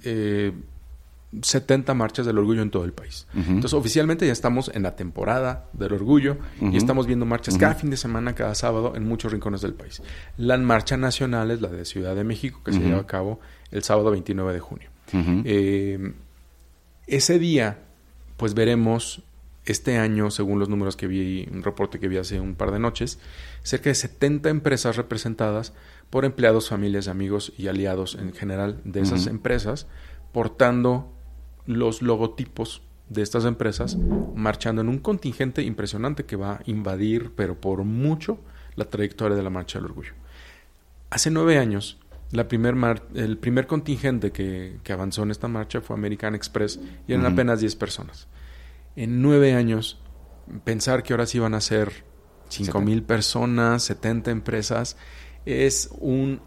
70 1.42 1.94
marchas 1.94 2.26
del 2.26 2.38
orgullo 2.38 2.62
en 2.62 2.72
todo 2.72 2.84
el 2.84 2.92
país. 2.94 3.28
Entonces, 3.34 3.74
oficialmente 3.74 4.26
ya 4.26 4.34
estamos 4.34 4.70
en 4.74 4.84
la 4.84 4.96
temporada 4.96 5.70
del 5.74 5.94
orgullo 5.94 6.38
y 6.60 6.76
estamos 6.76 7.08
viendo 7.08 7.26
marchas 7.26 7.58
cada 7.58 7.74
fin 7.74 7.90
de 7.90 7.98
semana, 7.98 8.36
cada 8.36 8.54
sábado, 8.54 8.94
en 8.96 9.08
muchos 9.08 9.32
rincones 9.32 9.62
del 9.62 9.74
país. 9.74 10.02
La 10.38 10.58
marcha 10.58 10.98
nacional 10.98 11.52
es 11.52 11.62
la 11.62 11.70
de 11.70 11.86
Ciudad 11.86 12.16
de 12.16 12.24
México, 12.24 12.62
que 12.66 12.74
se 12.74 12.80
lleva 12.80 13.00
a 13.00 13.08
cabo 13.08 13.40
el 13.72 13.84
sábado 13.84 14.12
29 14.12 14.54
de 14.54 14.60
junio. 14.60 14.90
Eh, 15.14 16.14
ese 17.08 17.40
día, 17.40 17.80
pues 18.38 18.54
veremos 18.54 19.24
este 19.66 19.98
año, 19.98 20.32
según 20.32 20.60
los 20.60 20.70
números 20.70 20.96
que 20.96 21.08
vi, 21.08 21.48
un 21.52 21.64
reporte 21.64 22.00
que 22.00 22.08
vi 22.08 22.18
hace 22.18 22.40
un 22.40 22.56
par 22.56 22.72
de 22.72 22.80
noches, 22.80 23.20
cerca 23.64 23.90
de 23.90 23.96
70 23.96 24.50
empresas 24.50 24.98
representadas 24.98 25.74
por 26.10 26.26
empleados, 26.26 26.70
familias, 26.70 27.08
amigos 27.08 27.54
y 27.58 27.68
aliados 27.68 28.16
en 28.16 28.34
general 28.34 28.82
de 28.84 29.02
esas 29.02 29.28
empresas, 29.28 29.88
portando 30.34 31.14
los 31.66 32.02
logotipos 32.02 32.82
de 33.10 33.22
estas 33.22 33.46
empresas 33.46 33.98
marchando 34.36 34.82
en 34.82 34.88
un 34.88 35.00
contingente 35.00 35.64
impresionante 35.64 36.26
que 36.26 36.38
va 36.38 36.54
a 36.54 36.62
invadir, 36.66 37.32
pero 37.36 37.60
por 37.60 37.84
mucho, 37.84 38.40
la 38.76 38.86
trayectoria 38.86 39.36
de 39.36 39.44
la 39.44 39.50
Marcha 39.50 39.80
del 39.80 39.86
Orgullo. 39.86 40.14
Hace 41.10 41.30
nueve 41.30 41.58
años, 41.58 42.00
la 42.32 42.48
primer 42.48 42.76
el 43.14 43.38
primer 43.38 43.68
contingente 43.68 44.32
que, 44.32 44.80
avanzó 44.90 45.24
en 45.24 45.32
esta 45.32 45.50
marcha 45.50 45.82
fue 45.82 45.98
American 45.98 46.36
Express 46.36 46.80
y 47.08 47.14
eran 47.14 47.26
apenas 47.26 47.60
diez 47.60 47.76
personas. 47.76 48.28
En 48.96 49.22
nueve 49.22 49.54
años, 49.54 50.00
pensar 50.64 51.04
que 51.04 51.12
ahora 51.12 51.26
sí 51.26 51.38
van 51.38 51.54
a 51.54 51.62
ser 51.62 52.06
cinco 52.48 52.80
mil 52.80 53.04
personas, 53.04 53.84
70 53.84 54.32
empresas, 54.32 54.96
es 55.46 55.90
un 56.00 56.42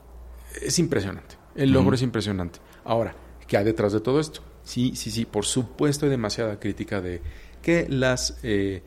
es 0.63 0.79
impresionante. 0.79 1.37
El 1.55 1.73
logro 1.73 1.95
es 1.95 2.03
impresionante. 2.03 2.59
Ahora, 2.85 3.15
¿qué 3.47 3.57
hay 3.59 3.65
detrás 3.65 3.93
de 3.93 4.01
todo 4.01 4.21
esto? 4.21 4.41
Sí, 4.65 4.93
sí, 4.97 5.11
sí, 5.11 5.25
por 5.25 5.45
supuesto 5.45 6.07
hay 6.07 6.11
demasiada 6.11 6.59
crítica 6.59 7.01
de 7.01 7.21
que 7.63 7.87
las 7.89 8.39
eh, 8.43 8.83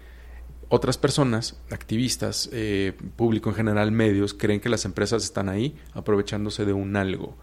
otras 0.70 0.98
personas, 0.98 1.58
activistas, 1.72 2.50
eh, 2.52 2.94
público 3.16 3.50
en 3.50 3.56
general, 3.56 3.92
medios, 3.92 4.34
creen 4.34 4.60
que 4.60 4.70
las 4.70 4.86
empresas 4.86 5.24
están 5.24 5.50
ahí 5.50 5.76
aprovechándose 5.94 6.66
de 6.66 6.74
un 6.74 6.96
algo. 6.96 7.38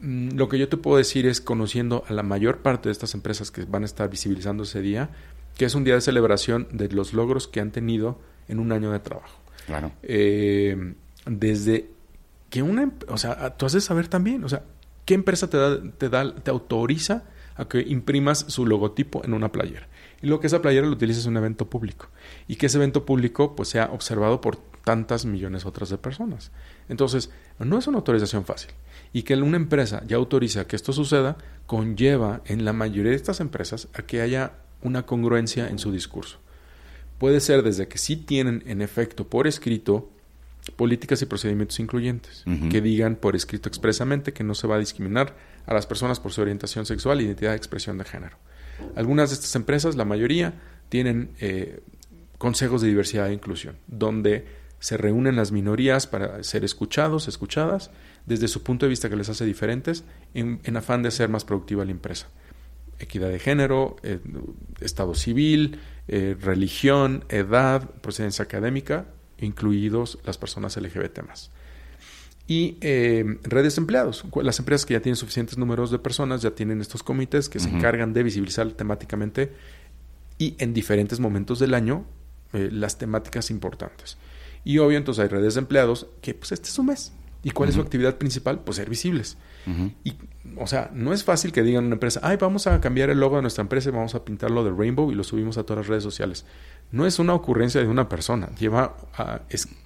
Mm, 0.00 0.36
lo 0.36 0.48
que 0.48 0.58
yo 0.58 0.68
te 0.68 0.76
puedo 0.76 0.98
decir 0.98 1.26
es, 1.26 1.40
conociendo 1.40 2.04
a 2.08 2.12
la 2.12 2.22
mayor 2.22 2.58
parte 2.58 2.88
de 2.88 2.92
estas 2.92 3.14
empresas 3.14 3.50
que 3.50 3.64
van 3.64 3.82
a 3.82 3.86
estar 3.86 4.08
visibilizando 4.08 4.62
ese 4.62 4.80
día, 4.80 5.10
que 5.56 5.64
es 5.64 5.74
un 5.74 5.84
día 5.84 5.94
de 5.94 6.00
celebración 6.00 6.68
de 6.72 6.88
los 6.88 7.12
logros 7.14 7.48
que 7.48 7.60
han 7.60 7.72
tenido 7.72 8.20
en 8.48 8.58
un 8.58 8.72
año 8.72 8.92
de 8.92 9.00
trabajo. 9.00 9.38
Claro. 9.66 9.92
Eh, 10.02 10.94
desde 11.26 11.90
que 12.50 12.62
una, 12.62 12.92
o 13.08 13.16
sea, 13.16 13.56
tú 13.56 13.66
de 13.66 13.80
saber 13.80 14.08
también, 14.08 14.44
o 14.44 14.48
sea, 14.48 14.62
¿qué 15.04 15.14
empresa 15.14 15.48
te 15.48 15.56
da, 15.56 15.80
te 15.98 16.08
da, 16.08 16.34
te 16.34 16.50
autoriza 16.50 17.24
a 17.56 17.66
que 17.66 17.80
imprimas 17.80 18.46
su 18.48 18.66
logotipo 18.66 19.24
en 19.24 19.34
una 19.34 19.52
playera. 19.52 19.88
Y 20.22 20.28
lo 20.28 20.40
que 20.40 20.46
esa 20.46 20.62
playera 20.62 20.86
lo 20.86 20.92
utilices 20.92 21.26
en 21.26 21.32
un 21.32 21.38
evento 21.38 21.68
público. 21.68 22.08
Y 22.46 22.56
que 22.56 22.66
ese 22.66 22.78
evento 22.78 23.04
público 23.04 23.56
pues 23.56 23.68
sea 23.68 23.90
observado 23.92 24.40
por 24.40 24.56
tantas 24.56 25.24
millones 25.24 25.66
otras 25.66 25.90
de 25.90 25.98
personas. 25.98 26.50
Entonces, 26.88 27.30
no 27.58 27.78
es 27.78 27.86
una 27.86 27.98
autorización 27.98 28.44
fácil. 28.44 28.70
Y 29.12 29.22
que 29.22 29.34
una 29.34 29.56
empresa 29.56 30.02
ya 30.06 30.16
autoriza 30.16 30.66
que 30.66 30.76
esto 30.76 30.92
suceda, 30.92 31.36
conlleva 31.66 32.40
en 32.44 32.64
la 32.64 32.72
mayoría 32.72 33.10
de 33.10 33.16
estas 33.16 33.40
empresas 33.40 33.88
a 33.94 34.02
que 34.02 34.20
haya 34.20 34.52
una 34.82 35.06
congruencia 35.06 35.68
en 35.68 35.78
su 35.78 35.92
discurso. 35.92 36.38
Puede 37.18 37.40
ser 37.40 37.62
desde 37.62 37.88
que 37.88 37.98
sí 37.98 38.16
tienen 38.16 38.62
en 38.66 38.82
efecto 38.82 39.28
por 39.28 39.46
escrito 39.46 40.10
políticas 40.76 41.20
y 41.22 41.26
procedimientos 41.26 41.80
incluyentes, 41.80 42.44
que 42.70 42.80
digan 42.80 43.16
por 43.16 43.34
escrito 43.34 43.68
expresamente 43.68 44.32
que 44.32 44.44
no 44.44 44.54
se 44.54 44.68
va 44.68 44.76
a 44.76 44.78
discriminar 44.78 45.34
a 45.66 45.74
las 45.74 45.86
personas 45.86 46.20
por 46.20 46.32
su 46.32 46.40
orientación 46.40 46.86
sexual 46.86 47.20
identidad 47.20 47.50
de 47.50 47.56
expresión 47.56 47.98
de 47.98 48.04
género. 48.04 48.36
Algunas 48.96 49.30
de 49.30 49.34
estas 49.34 49.54
empresas, 49.54 49.96
la 49.96 50.04
mayoría, 50.04 50.54
tienen 50.88 51.30
eh, 51.40 51.80
consejos 52.38 52.82
de 52.82 52.88
diversidad 52.88 53.28
e 53.28 53.34
inclusión, 53.34 53.76
donde 53.86 54.46
se 54.80 54.96
reúnen 54.96 55.36
las 55.36 55.52
minorías 55.52 56.06
para 56.06 56.42
ser 56.42 56.64
escuchados, 56.64 57.28
escuchadas, 57.28 57.90
desde 58.26 58.48
su 58.48 58.62
punto 58.62 58.86
de 58.86 58.90
vista 58.90 59.08
que 59.08 59.16
les 59.16 59.28
hace 59.28 59.44
diferentes, 59.44 60.04
en, 60.34 60.76
afán 60.76 61.02
de 61.02 61.08
hacer 61.08 61.28
más 61.28 61.44
productiva 61.44 61.84
la 61.84 61.92
empresa. 61.92 62.28
equidad 62.98 63.28
de 63.30 63.38
género, 63.38 63.96
eh, 64.02 64.20
estado 64.80 65.14
civil, 65.14 65.80
eh, 66.08 66.36
religión, 66.40 67.24
edad, 67.28 67.88
procedencia 68.00 68.44
académica, 68.44 69.06
incluidos 69.38 70.18
las 70.24 70.38
personas 70.38 70.76
LGBT 70.76 71.20
y 72.52 72.76
eh, 72.82 73.38
redes 73.44 73.76
de 73.76 73.80
empleados. 73.80 74.26
Las 74.42 74.58
empresas 74.58 74.84
que 74.84 74.92
ya 74.92 75.00
tienen 75.00 75.16
suficientes 75.16 75.56
números 75.56 75.90
de 75.90 75.98
personas 75.98 76.42
ya 76.42 76.50
tienen 76.50 76.82
estos 76.82 77.02
comités 77.02 77.48
que 77.48 77.58
se 77.58 77.70
encargan 77.70 78.12
de 78.12 78.22
visibilizar 78.22 78.70
temáticamente 78.72 79.54
y 80.36 80.54
en 80.58 80.74
diferentes 80.74 81.18
momentos 81.18 81.58
del 81.60 81.72
año 81.72 82.04
eh, 82.52 82.68
las 82.70 82.98
temáticas 82.98 83.50
importantes. 83.50 84.18
Y 84.64 84.76
obvio, 84.76 84.98
entonces 84.98 85.22
hay 85.22 85.28
redes 85.28 85.54
de 85.54 85.60
empleados 85.60 86.08
que 86.20 86.34
pues 86.34 86.52
este 86.52 86.68
es 86.68 86.74
su 86.74 86.82
mes. 86.82 87.14
¿Y 87.42 87.52
cuál 87.52 87.70
es 87.70 87.74
su 87.74 87.80
actividad 87.80 88.18
principal? 88.18 88.60
Pues 88.60 88.76
ser 88.76 88.90
visibles. 88.90 89.38
Y, 90.04 90.12
o 90.58 90.66
sea, 90.66 90.90
no 90.92 91.14
es 91.14 91.24
fácil 91.24 91.52
que 91.52 91.62
digan 91.62 91.86
una 91.86 91.94
empresa, 91.94 92.20
ay, 92.22 92.36
vamos 92.36 92.66
a 92.66 92.80
cambiar 92.80 93.08
el 93.10 93.18
logo 93.18 93.36
de 93.36 93.42
nuestra 93.42 93.62
empresa 93.62 93.88
y 93.88 93.92
vamos 93.92 94.14
a 94.14 94.24
pintarlo 94.24 94.62
de 94.62 94.70
rainbow 94.70 95.10
y 95.10 95.14
lo 95.14 95.24
subimos 95.24 95.56
a 95.56 95.62
todas 95.62 95.78
las 95.78 95.86
redes 95.88 96.02
sociales. 96.02 96.44
No 96.90 97.06
es 97.06 97.18
una 97.18 97.32
ocurrencia 97.32 97.80
de 97.80 97.88
una 97.88 98.08
persona. 98.08 98.50
Lleva, 98.58 98.96
a, 99.16 99.40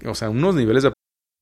o 0.04 0.14
sea, 0.14 0.30
unos 0.30 0.54
niveles 0.56 0.82
de 0.82 0.95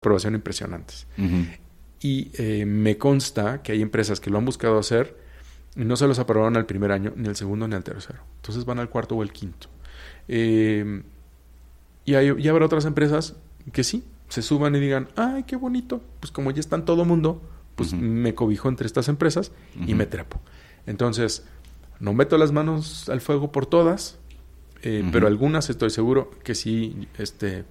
Aprobación 0.00 0.34
impresionantes. 0.34 1.06
Y 2.00 2.30
eh, 2.34 2.64
me 2.64 2.96
consta 2.96 3.62
que 3.62 3.72
hay 3.72 3.82
empresas 3.82 4.18
que 4.18 4.30
lo 4.30 4.38
han 4.38 4.46
buscado 4.46 4.78
hacer 4.78 5.14
y 5.76 5.84
no 5.84 5.94
se 5.96 6.06
los 6.06 6.18
aprobaron 6.18 6.56
al 6.56 6.64
primer 6.64 6.90
año, 6.90 7.12
ni 7.16 7.28
al 7.28 7.36
segundo, 7.36 7.68
ni 7.68 7.74
al 7.74 7.84
tercero. 7.84 8.20
Entonces 8.36 8.64
van 8.64 8.78
al 8.78 8.88
cuarto 8.88 9.14
o 9.16 9.22
el 9.22 9.30
quinto. 9.30 9.68
Eh, 10.26 11.02
y, 12.06 12.14
hay, 12.14 12.32
y 12.38 12.48
habrá 12.48 12.64
otras 12.64 12.86
empresas 12.86 13.36
que 13.72 13.84
sí, 13.84 14.02
se 14.30 14.40
suban 14.40 14.74
y 14.74 14.80
digan, 14.80 15.08
ay, 15.16 15.42
qué 15.42 15.56
bonito. 15.56 16.00
Pues 16.18 16.32
como 16.32 16.50
ya 16.50 16.60
están 16.60 16.86
todo 16.86 17.04
mundo, 17.04 17.42
pues 17.76 17.92
me 17.92 18.34
cobijo 18.34 18.70
entre 18.70 18.86
estas 18.86 19.08
empresas 19.08 19.52
y 19.86 19.92
me 19.92 20.06
trepo. 20.06 20.40
Entonces, 20.86 21.44
no 21.98 22.14
meto 22.14 22.38
las 22.38 22.52
manos 22.52 23.10
al 23.10 23.20
fuego 23.20 23.52
por 23.52 23.66
todas, 23.66 24.18
eh, 24.82 25.08
pero 25.12 25.26
algunas 25.26 25.68
estoy 25.70 25.90
seguro 25.90 26.30
que 26.42 26.54
sí, 26.54 27.08
este, 27.18 27.58
eh, 27.58 27.64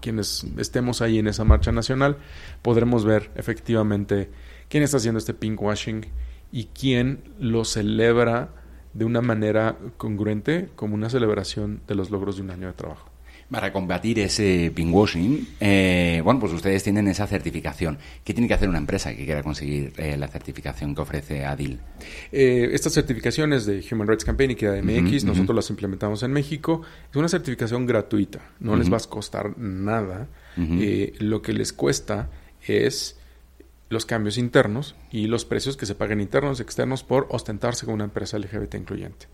quienes 0.00 0.46
estemos 0.56 1.02
ahí 1.02 1.18
en 1.18 1.26
esa 1.26 1.44
marcha 1.44 1.72
nacional, 1.72 2.16
podremos 2.62 3.04
ver 3.04 3.30
efectivamente 3.34 4.30
quién 4.68 4.82
está 4.82 4.96
haciendo 4.96 5.18
este 5.18 5.34
pinkwashing 5.34 6.06
y 6.50 6.66
quién 6.66 7.22
lo 7.38 7.64
celebra 7.64 8.50
de 8.94 9.04
una 9.04 9.20
manera 9.20 9.76
congruente 9.96 10.68
como 10.76 10.94
una 10.94 11.10
celebración 11.10 11.80
de 11.86 11.94
los 11.94 12.10
logros 12.10 12.36
de 12.36 12.42
un 12.42 12.50
año 12.50 12.66
de 12.66 12.72
trabajo. 12.74 13.11
Para 13.50 13.72
combatir 13.72 14.18
ese 14.18 14.72
pinkwashing, 14.74 15.48
eh, 15.60 16.20
bueno, 16.24 16.40
pues 16.40 16.52
ustedes 16.52 16.82
tienen 16.82 17.06
esa 17.08 17.26
certificación. 17.26 17.98
¿Qué 18.24 18.32
tiene 18.32 18.48
que 18.48 18.54
hacer 18.54 18.68
una 18.68 18.78
empresa 18.78 19.14
que 19.14 19.24
quiera 19.24 19.42
conseguir 19.42 19.92
eh, 19.96 20.16
la 20.16 20.28
certificación 20.28 20.94
que 20.94 21.02
ofrece 21.02 21.44
ADIL? 21.44 21.78
Eh, 22.30 22.70
estas 22.72 22.94
certificaciones 22.94 23.66
de 23.66 23.84
Human 23.90 24.08
Rights 24.08 24.24
Campaign 24.24 24.52
y 24.52 24.54
que 24.54 24.82
MX, 24.82 25.24
nosotros 25.24 25.54
las 25.54 25.68
implementamos 25.70 26.22
en 26.22 26.32
México. 26.32 26.82
Es 27.10 27.16
una 27.16 27.28
certificación 27.28 27.86
gratuita, 27.86 28.40
no 28.60 28.76
les 28.76 28.90
va 28.90 28.96
a 28.96 29.00
costar 29.00 29.58
nada. 29.58 30.28
lo 30.56 31.42
que 31.42 31.52
les 31.52 31.72
cuesta 31.72 32.30
es 32.66 33.16
los 33.92 34.06
cambios 34.06 34.38
internos 34.38 34.94
y 35.10 35.26
los 35.26 35.44
precios 35.44 35.76
que 35.76 35.86
se 35.86 35.94
paguen 35.94 36.20
internos 36.20 36.58
y 36.58 36.62
externos 36.62 37.04
por 37.04 37.26
ostentarse 37.30 37.84
como 37.84 37.94
una 37.94 38.04
empresa 38.04 38.38
LGBT 38.38 38.74
incluyente. 38.76 39.26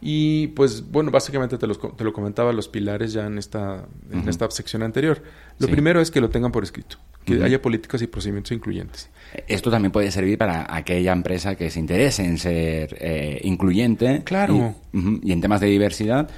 Y 0.00 0.48
pues 0.48 0.90
bueno, 0.90 1.10
básicamente 1.10 1.56
te, 1.58 1.66
te 1.66 2.04
lo 2.04 2.12
comentaba 2.12 2.52
los 2.52 2.68
pilares 2.68 3.12
ya 3.12 3.26
en 3.26 3.38
esta, 3.38 3.86
en 4.10 4.28
esta 4.28 4.50
sección 4.50 4.82
anterior. 4.82 5.22
Lo 5.58 5.68
primero 5.68 6.00
es 6.00 6.10
que 6.10 6.20
lo 6.20 6.30
tengan 6.30 6.52
por 6.52 6.62
escrito, 6.62 6.98
que 7.24 7.42
haya 7.42 7.62
políticas 7.62 8.02
y 8.02 8.06
procedimientos 8.06 8.52
incluyentes. 8.52 9.10
Esto 9.48 9.70
también 9.70 9.92
puede 9.92 10.10
servir 10.10 10.38
para 10.38 10.74
aquella 10.74 11.12
empresa 11.12 11.54
que 11.54 11.70
se 11.70 11.80
interese 11.80 12.24
en 12.24 12.38
ser 12.38 12.96
eh, 13.00 13.40
incluyente. 13.44 14.22
Claro. 14.24 14.74
Y, 14.92 15.32
en 15.32 15.40
temas 15.40 15.60
de 15.60 15.68
diversidad 15.68 16.28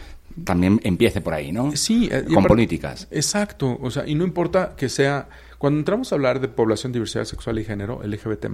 también 0.45 0.81
empiece 0.85 1.21
por 1.21 1.35
ahí, 1.35 1.51
¿no? 1.51 1.75
Sí. 1.75 2.09
Eh, 2.12 2.25
Con 2.33 2.45
políticas. 2.45 3.09
Exacto. 3.11 3.79
O 3.81 3.90
sea, 3.90 4.07
y 4.07 4.14
no 4.14 4.25
importa 4.25 4.75
que 4.77 4.88
sea... 4.88 5.29
Cuando 5.59 5.79
entramos 5.79 6.12
a 6.12 6.16
hablar 6.16 6.40
de 6.40 6.49
población, 6.49 6.92
diversidad 6.92 7.25
sexual 7.25 7.59
y 7.59 7.64
género, 7.64 8.03
LGBT+, 8.05 8.47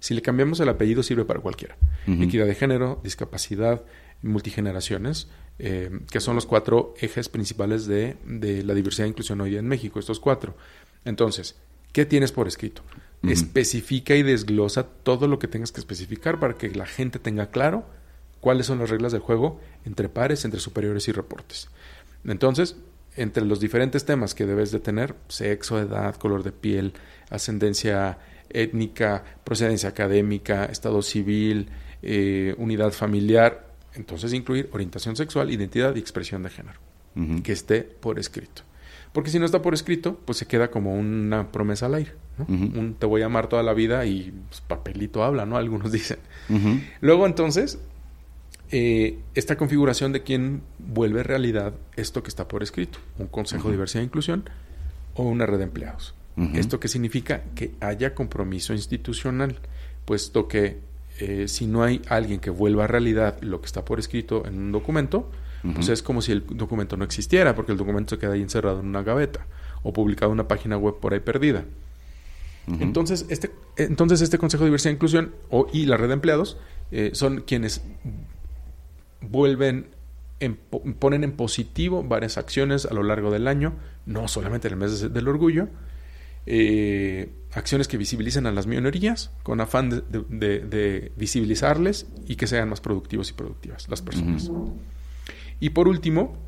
si 0.00 0.14
le 0.14 0.22
cambiamos 0.22 0.60
el 0.60 0.68
apellido 0.68 1.02
sirve 1.02 1.24
para 1.24 1.40
cualquiera. 1.40 1.76
Equidad 2.06 2.46
de 2.46 2.54
género, 2.54 3.00
discapacidad, 3.02 3.84
multigeneraciones, 4.22 5.28
eh, 5.58 5.90
que 6.10 6.20
son 6.20 6.36
los 6.36 6.46
cuatro 6.46 6.94
ejes 7.00 7.28
principales 7.28 7.86
de, 7.86 8.16
la 8.64 8.74
diversidad 8.74 9.06
e 9.06 9.10
inclusión 9.10 9.40
hoy 9.40 9.56
en 9.56 9.66
México, 9.66 9.98
estos 9.98 10.20
cuatro. 10.20 10.56
Entonces, 11.04 11.56
¿qué 11.92 12.06
tienes 12.06 12.32
por 12.32 12.48
escrito? 12.48 12.82
Especifica 13.22 14.14
y 14.14 14.22
desglosa 14.22 14.84
todo 14.84 15.26
lo 15.26 15.38
que 15.40 15.48
tengas 15.48 15.72
que 15.72 15.80
especificar 15.80 16.38
para 16.38 16.54
que 16.54 16.70
la 16.70 16.86
gente 16.86 17.18
tenga 17.18 17.50
claro 17.50 17.84
cuáles 18.40 18.66
son 18.66 18.78
las 18.78 18.90
reglas 18.90 19.10
del 19.10 19.20
juego 19.20 19.60
entre 19.84 20.08
pares, 20.08 20.44
entre 20.44 20.60
superiores 20.60 21.08
y 21.08 21.12
reportes. 21.12 21.68
Entonces, 22.24 22.76
entre 23.16 23.44
los 23.44 23.58
diferentes 23.58 24.04
temas 24.04 24.34
que 24.34 24.46
debes 24.46 24.70
de 24.70 24.78
tener, 24.78 25.16
sexo, 25.26 25.80
edad, 25.80 26.14
color 26.14 26.44
de 26.44 26.52
piel, 26.52 26.92
ascendencia 27.30 28.18
étnica, 28.50 29.24
procedencia 29.44 29.88
académica, 29.88 30.66
estado 30.66 31.02
civil, 31.02 31.68
eh, 32.02 32.54
unidad 32.58 32.92
familiar, 32.92 33.68
entonces 33.94 34.32
incluir 34.32 34.68
orientación 34.72 35.16
sexual, 35.16 35.50
identidad 35.50 35.94
y 35.96 35.98
expresión 35.98 36.42
de 36.42 36.50
género, 36.50 36.78
que 37.42 37.52
esté 37.52 37.82
por 37.82 38.18
escrito. 38.18 38.62
Porque 39.12 39.30
si 39.30 39.38
no 39.38 39.46
está 39.46 39.62
por 39.62 39.74
escrito, 39.74 40.18
pues 40.24 40.38
se 40.38 40.46
queda 40.46 40.70
como 40.70 40.94
una 40.94 41.50
promesa 41.50 41.86
al 41.86 41.94
aire. 41.94 42.12
Un 42.46 42.94
te 42.98 43.06
voy 43.06 43.22
a 43.22 43.26
amar 43.26 43.48
toda 43.48 43.62
la 43.62 43.72
vida 43.72 44.04
y 44.06 44.32
pues, 44.48 44.60
papelito 44.60 45.24
habla, 45.24 45.44
¿no? 45.46 45.56
Algunos 45.56 45.90
dicen. 45.92 46.18
Luego 47.00 47.26
entonces, 47.26 47.78
eh, 48.70 49.18
esta 49.34 49.56
configuración 49.56 50.12
de 50.12 50.22
quién 50.22 50.62
vuelve 50.78 51.22
realidad 51.22 51.74
esto 51.96 52.22
que 52.22 52.28
está 52.28 52.46
por 52.46 52.62
escrito. 52.62 52.98
Un 53.18 53.26
consejo 53.26 53.68
de 53.68 53.72
diversidad 53.72 54.02
e 54.02 54.06
inclusión 54.06 54.44
o 55.14 55.24
una 55.24 55.46
red 55.46 55.58
de 55.58 55.64
empleados. 55.64 56.14
¿Esto 56.54 56.78
qué 56.78 56.88
significa? 56.88 57.42
Que 57.54 57.72
haya 57.80 58.14
compromiso 58.14 58.72
institucional, 58.72 59.58
puesto 60.04 60.46
que 60.46 60.78
eh, 61.18 61.48
si 61.48 61.66
no 61.66 61.82
hay 61.82 62.00
alguien 62.08 62.38
que 62.38 62.50
vuelva 62.50 62.84
a 62.84 62.86
realidad 62.86 63.40
lo 63.40 63.60
que 63.60 63.66
está 63.66 63.84
por 63.84 63.98
escrito 63.98 64.46
en 64.46 64.56
un 64.56 64.72
documento, 64.72 65.30
pues 65.74 65.88
es 65.88 66.02
como 66.02 66.22
si 66.22 66.30
el 66.30 66.44
documento 66.46 66.96
no 66.96 67.04
existiera, 67.04 67.54
porque 67.56 67.72
el 67.72 67.78
documento 67.78 68.14
se 68.14 68.20
queda 68.20 68.34
ahí 68.34 68.42
encerrado 68.42 68.78
en 68.80 68.86
una 68.86 69.02
gaveta 69.02 69.46
o 69.82 69.92
publicado 69.92 70.30
en 70.30 70.34
una 70.34 70.46
página 70.46 70.76
web 70.76 71.00
por 71.00 71.12
ahí 71.12 71.20
perdida. 71.20 71.64
Entonces, 72.80 73.26
este, 73.30 73.50
entonces, 73.76 74.20
este 74.20 74.38
Consejo 74.38 74.64
de 74.64 74.68
Diversidad 74.68 74.92
e 74.92 74.94
Inclusión 74.94 75.34
o, 75.50 75.66
y 75.72 75.86
la 75.86 75.96
red 75.96 76.08
de 76.08 76.14
empleados 76.14 76.58
eh, 76.90 77.10
son 77.14 77.40
quienes 77.40 77.82
vuelven, 79.22 79.86
ponen 80.98 81.24
en 81.24 81.32
positivo 81.32 82.02
varias 82.02 82.38
acciones 82.38 82.86
a 82.86 82.94
lo 82.94 83.02
largo 83.02 83.30
del 83.30 83.48
año, 83.48 83.74
no 84.06 84.28
solamente 84.28 84.68
en 84.68 84.74
el 84.74 84.80
mes 84.80 85.12
del 85.12 85.28
orgullo, 85.28 85.68
eh, 86.50 87.30
acciones 87.52 87.88
que 87.88 87.98
visibilicen 87.98 88.46
a 88.46 88.52
las 88.52 88.66
minorías 88.66 89.30
con 89.42 89.60
afán 89.60 89.90
de, 89.90 91.12
visibilizarles 91.14 92.06
y 92.26 92.36
que 92.36 92.46
sean 92.46 92.70
más 92.70 92.80
productivos 92.80 93.28
y 93.28 93.34
productivas 93.34 93.86
las 93.90 94.00
personas. 94.00 94.50
Y 95.60 95.70
por 95.70 95.88
último, 95.88 96.38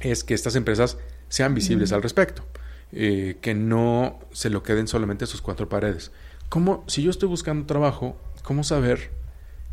es 0.00 0.22
que 0.22 0.34
estas 0.34 0.54
empresas 0.54 0.96
sean 1.28 1.56
visibles 1.56 1.90
al 1.90 2.04
respecto, 2.04 2.44
eh, 2.92 3.38
que 3.40 3.52
no 3.52 4.20
se 4.30 4.48
lo 4.48 4.62
queden 4.62 4.86
solamente 4.86 5.24
a 5.24 5.26
sus 5.26 5.42
cuatro 5.42 5.68
paredes. 5.68 6.12
¿Cómo, 6.48 6.84
si 6.86 7.02
yo 7.02 7.10
estoy 7.10 7.28
buscando 7.28 7.66
trabajo, 7.66 8.16
cómo 8.44 8.62
saber 8.62 9.10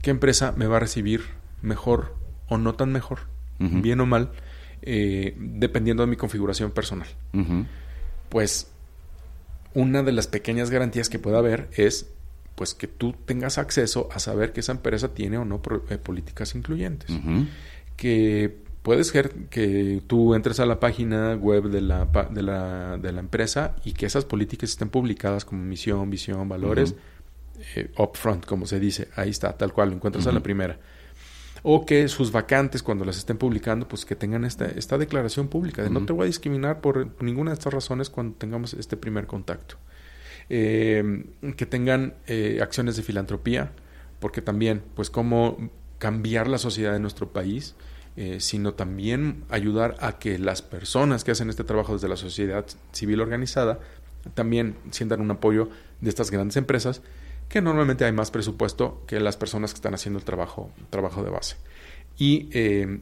qué 0.01 0.09
empresa 0.09 0.51
me 0.57 0.65
va 0.65 0.77
a 0.77 0.79
recibir 0.79 1.21
mejor 1.61 2.15
o 2.47 2.57
no 2.57 2.73
tan 2.73 2.91
mejor, 2.91 3.19
bien 3.59 3.99
o 3.99 4.07
mal, 4.07 4.31
eh, 4.81 5.35
dependiendo 5.37 6.01
de 6.01 6.07
mi 6.07 6.15
configuración 6.15 6.71
personal. 6.71 7.07
Pues 8.29 8.71
una 9.77 10.01
de 10.01 10.11
las 10.11 10.25
pequeñas 10.25 10.71
garantías 10.71 11.07
que 11.07 11.19
puede 11.19 11.37
haber 11.37 11.69
es 11.71 12.07
pues 12.55 12.73
que 12.73 12.87
tú 12.87 13.13
tengas 13.13 13.59
acceso 13.59 14.09
a 14.11 14.17
saber 14.17 14.51
que 14.51 14.61
esa 14.61 14.71
empresa 14.71 15.13
tiene 15.13 15.37
o 15.37 15.45
no 15.45 15.61
eh, 15.91 15.99
políticas 15.99 16.55
incluyentes. 16.55 17.15
Que 17.95 18.57
puedes 18.81 19.09
ser 19.09 19.29
que 19.51 20.01
tú 20.07 20.33
entres 20.33 20.59
a 20.59 20.65
la 20.65 20.79
página 20.79 21.35
web 21.35 21.69
de 21.69 21.81
la, 21.81 22.05
de 22.31 22.41
la, 22.41 22.97
de 22.97 23.11
la 23.11 23.19
empresa 23.19 23.75
y 23.85 23.93
que 23.93 24.07
esas 24.07 24.25
políticas 24.25 24.71
estén 24.71 24.89
publicadas 24.89 25.45
como 25.45 25.63
misión, 25.63 26.09
visión, 26.09 26.49
valores, 26.49 26.95
eh, 27.75 27.91
upfront, 27.99 28.47
como 28.47 28.65
se 28.65 28.79
dice. 28.79 29.09
Ahí 29.15 29.29
está, 29.29 29.53
tal 29.53 29.73
cual, 29.73 29.89
lo 29.89 29.95
encuentras 29.97 30.25
a 30.25 30.31
la 30.31 30.39
primera. 30.39 30.79
O 31.63 31.85
que 31.85 32.07
sus 32.07 32.31
vacantes, 32.31 32.83
cuando 32.83 33.05
las 33.05 33.17
estén 33.17 33.37
publicando, 33.37 33.87
pues 33.87 34.05
que 34.05 34.15
tengan 34.15 34.45
esta, 34.45 34.65
esta 34.65 34.97
declaración 34.97 35.47
pública 35.47 35.83
de 35.83 35.89
no 35.89 36.05
te 36.05 36.13
voy 36.13 36.23
a 36.23 36.27
discriminar 36.27 36.81
por 36.81 37.21
ninguna 37.21 37.51
de 37.51 37.55
estas 37.55 37.73
razones 37.73 38.09
cuando 38.09 38.35
tengamos 38.37 38.73
este 38.73 38.97
primer 38.97 39.27
contacto. 39.27 39.75
Eh, 40.49 41.25
que 41.57 41.65
tengan 41.65 42.13
eh, 42.27 42.59
acciones 42.61 42.95
de 42.95 43.03
filantropía, 43.03 43.71
porque 44.19 44.41
también, 44.41 44.81
pues, 44.95 45.09
cómo 45.09 45.69
cambiar 45.97 46.47
la 46.47 46.57
sociedad 46.57 46.93
de 46.93 46.99
nuestro 46.99 47.33
país, 47.33 47.75
eh, 48.15 48.39
sino 48.39 48.73
también 48.73 49.43
ayudar 49.49 49.95
a 49.99 50.19
que 50.19 50.39
las 50.39 50.61
personas 50.61 51.23
que 51.23 51.31
hacen 51.31 51.49
este 51.49 51.63
trabajo 51.63 51.93
desde 51.93 52.07
la 52.07 52.17
sociedad 52.17 52.65
civil 52.91 53.21
organizada 53.21 53.79
también 54.33 54.75
sientan 54.91 55.21
un 55.21 55.31
apoyo 55.31 55.69
de 56.01 56.09
estas 56.09 56.31
grandes 56.31 56.57
empresas 56.57 57.01
que 57.49 57.61
normalmente 57.61 58.05
hay 58.05 58.11
más 58.11 58.31
presupuesto 58.31 59.03
que 59.07 59.19
las 59.19 59.37
personas 59.37 59.71
que 59.71 59.77
están 59.77 59.93
haciendo 59.93 60.19
el 60.19 60.25
trabajo, 60.25 60.71
trabajo 60.89 61.23
de 61.23 61.29
base. 61.29 61.55
Y 62.17 62.49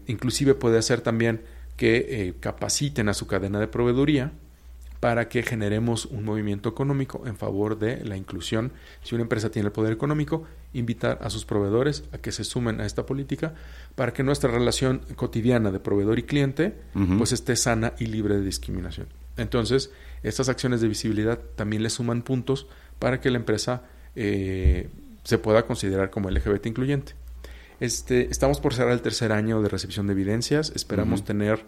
inclusive 0.07 0.55
puede 0.55 0.81
ser 0.81 1.01
también 1.01 1.41
que 1.77 2.35
capaciten 2.39 3.09
a 3.09 3.13
su 3.13 3.27
cadena 3.27 3.59
de 3.59 3.67
proveeduría 3.67 4.31
para 4.99 5.27
que 5.29 5.43
generemos 5.43 6.05
un 6.05 6.23
movimiento 6.23 6.69
económico 6.69 7.23
en 7.27 7.35
favor 7.37 7.77
de 7.77 8.03
la 8.05 8.17
inclusión. 8.17 8.71
Si 9.03 9.13
una 9.13 9.23
empresa 9.23 9.51
tiene 9.51 9.67
el 9.67 9.71
poder 9.71 9.93
económico, 9.93 10.45
invitar 10.73 11.19
a 11.21 11.29
sus 11.29 11.45
proveedores 11.45 12.05
a 12.11 12.17
que 12.17 12.31
se 12.31 12.43
sumen 12.43 12.81
a 12.81 12.85
esta 12.85 13.05
política 13.05 13.53
para 13.93 14.13
que 14.13 14.23
nuestra 14.23 14.49
relación 14.49 15.01
cotidiana 15.15 15.69
de 15.71 15.79
proveedor 15.79 16.17
y 16.17 16.23
cliente 16.23 16.75
pues 17.17 17.33
esté 17.33 17.55
sana 17.55 17.93
y 17.99 18.07
libre 18.07 18.35
de 18.35 18.43
discriminación. 18.43 19.07
Entonces, 19.37 19.91
estas 20.23 20.49
acciones 20.49 20.81
de 20.81 20.87
visibilidad 20.87 21.39
también 21.55 21.83
le 21.83 21.89
suman 21.89 22.23
puntos 22.23 22.67
para 22.99 23.21
que 23.21 23.29
la 23.29 23.37
empresa 23.37 23.83
eh, 24.15 24.89
se 25.23 25.37
pueda 25.37 25.65
considerar 25.65 26.09
como 26.09 26.29
LGBT 26.29 26.67
incluyente. 26.67 27.13
Este, 27.79 28.29
estamos 28.31 28.59
por 28.59 28.73
cerrar 28.73 28.93
el 28.93 29.01
tercer 29.01 29.31
año 29.31 29.61
de 29.61 29.69
recepción 29.69 30.07
de 30.07 30.13
evidencias. 30.13 30.71
Esperamos 30.75 31.25
tener 31.25 31.65